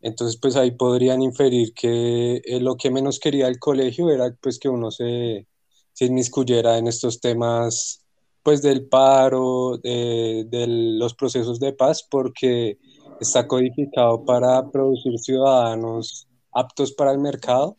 Entonces 0.00 0.38
pues 0.40 0.56
ahí 0.56 0.70
podrían 0.70 1.22
inferir 1.22 1.74
que 1.74 2.40
eh, 2.44 2.60
lo 2.60 2.76
que 2.76 2.90
menos 2.90 3.18
quería 3.18 3.48
el 3.48 3.58
colegio 3.58 4.10
era 4.10 4.34
pues 4.40 4.58
que 4.58 4.68
uno 4.68 4.90
se, 4.90 5.46
se 5.98 6.04
inmiscuyera 6.04 6.78
en 6.78 6.86
estos 6.86 7.20
temas 7.20 8.04
pues 8.44 8.62
del 8.62 8.86
paro, 8.86 9.78
de, 9.78 10.46
los 10.96 11.12
procesos 11.14 11.58
de 11.58 11.72
paz, 11.72 12.06
porque 12.08 12.78
está 13.20 13.48
codificado 13.48 14.24
para 14.24 14.70
producir 14.70 15.18
ciudadanos 15.18 16.28
aptos 16.52 16.92
para 16.92 17.10
el 17.10 17.18
mercado 17.18 17.78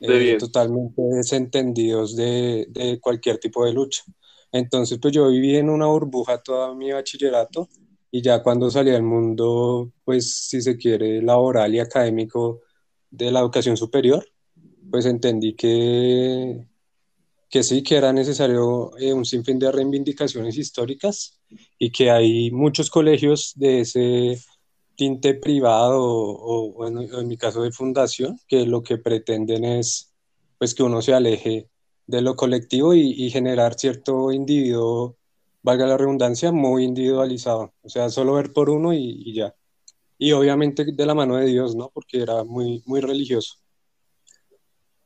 eh, 0.00 0.36
totalmente 0.36 1.00
desentendidos 1.00 2.16
de, 2.16 2.66
de, 2.70 2.98
cualquier 2.98 3.38
tipo 3.38 3.64
de 3.64 3.72
lucha. 3.72 4.02
Entonces, 4.50 4.98
pues 5.00 5.14
yo 5.14 5.28
viví 5.28 5.54
en 5.54 5.70
una 5.70 5.86
burbuja 5.86 6.42
toda 6.42 6.74
mi 6.74 6.90
bachillerato 6.90 7.68
y 8.10 8.20
ya 8.20 8.42
cuando 8.42 8.68
salí 8.68 8.90
al 8.90 9.04
mundo, 9.04 9.92
pues 10.04 10.48
si 10.48 10.60
se 10.60 10.76
quiere, 10.76 11.22
laboral 11.22 11.72
y 11.72 11.78
académico 11.78 12.62
de 13.12 13.30
la 13.30 13.38
educación 13.38 13.76
superior, 13.76 14.26
pues 14.90 15.06
entendí 15.06 15.54
que, 15.54 16.66
que 17.50 17.64
sí, 17.64 17.82
que 17.82 17.96
era 17.96 18.12
necesario 18.12 18.96
eh, 18.98 19.12
un 19.12 19.24
sinfín 19.24 19.58
de 19.58 19.72
reivindicaciones 19.72 20.56
históricas 20.56 21.40
y 21.78 21.90
que 21.90 22.10
hay 22.10 22.50
muchos 22.52 22.90
colegios 22.90 23.52
de 23.56 23.80
ese 23.80 24.40
tinte 24.94 25.34
privado 25.34 26.00
o, 26.02 26.86
en, 26.86 27.26
mi 27.26 27.36
caso 27.36 27.62
de 27.62 27.72
fundación, 27.72 28.38
que 28.46 28.66
lo 28.66 28.82
que 28.82 28.98
pretenden 28.98 29.64
es 29.64 30.12
pues 30.58 30.74
que 30.74 30.82
uno 30.84 31.02
se 31.02 31.14
aleje 31.14 31.68
de 32.06 32.22
lo 32.22 32.36
colectivo 32.36 32.94
y, 32.94 33.30
generar 33.30 33.74
cierto 33.74 34.30
individuo, 34.32 35.16
valga 35.62 35.86
la 35.86 35.96
redundancia, 35.96 36.52
muy 36.52 36.84
individualizado. 36.84 37.72
O 37.82 37.88
sea, 37.88 38.10
solo 38.10 38.34
ver 38.34 38.52
por 38.52 38.70
uno 38.70 38.92
y, 38.92 39.34
ya. 39.34 39.54
Y 40.18 40.32
obviamente 40.32 40.84
de 40.84 41.06
la 41.06 41.14
mano 41.14 41.36
de 41.36 41.46
Dios, 41.46 41.74
¿no? 41.76 41.90
Porque 41.94 42.20
era 42.22 42.44
muy, 42.44 42.82
muy 42.86 43.00
religioso. 43.00 43.59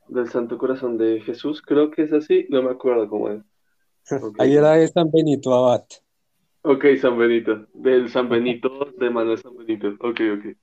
Del 0.08 0.28
Santo 0.28 0.58
Corazón 0.58 0.98
de 0.98 1.20
Jesús, 1.20 1.62
creo 1.62 1.90
que 1.90 2.02
es 2.02 2.12
así, 2.12 2.46
no 2.50 2.62
me 2.62 2.70
acuerdo 2.70 3.08
cómo 3.08 3.30
es. 3.30 3.42
Ahí 4.38 4.54
era 4.54 4.72
de 4.72 4.88
San 4.88 5.10
Benito 5.10 5.52
Abad. 5.54 5.84
Ok, 6.62 6.84
San 7.00 7.18
Benito. 7.18 7.66
Del 7.74 8.08
San 8.08 8.28
Benito, 8.28 8.92
de 8.98 9.10
Manuel 9.10 9.38
San 9.38 9.56
Benito. 9.56 9.88
Ok, 10.00 10.20
ok. 10.36 10.56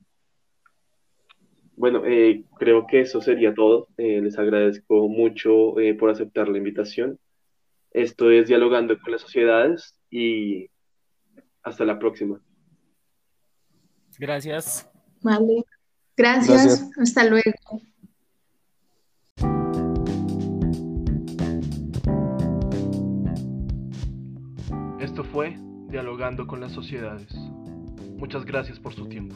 Bueno, 1.76 2.04
eh, 2.06 2.44
creo 2.58 2.86
que 2.88 3.02
eso 3.02 3.22
sería 3.22 3.54
todo. 3.54 3.88
Eh, 3.98 4.20
les 4.22 4.38
agradezco 4.38 5.08
mucho 5.08 5.80
eh, 5.80 5.94
por 5.94 6.10
aceptar 6.10 6.48
la 6.48 6.58
invitación. 6.58 7.20
Esto 7.92 8.32
es 8.32 8.48
Dialogando 8.48 8.98
con 9.00 9.12
las 9.12 9.22
Sociedades 9.22 9.96
y 10.10 10.70
hasta 11.64 11.86
la 11.86 12.00
próxima. 12.00 12.42
Gracias. 14.18 14.90
Vale. 15.22 15.66
Gracias. 16.16 16.90
Hasta 16.98 17.26
luego. 17.26 17.52
Esto 25.02 25.24
fue 25.24 25.58
dialogando 25.90 26.46
con 26.46 26.62
las 26.62 26.74
sociedades. 26.74 27.34
Muchas 28.18 28.46
gracias 28.46 28.80
por 28.80 28.94
su 28.94 29.08
tiempo. 29.08 29.36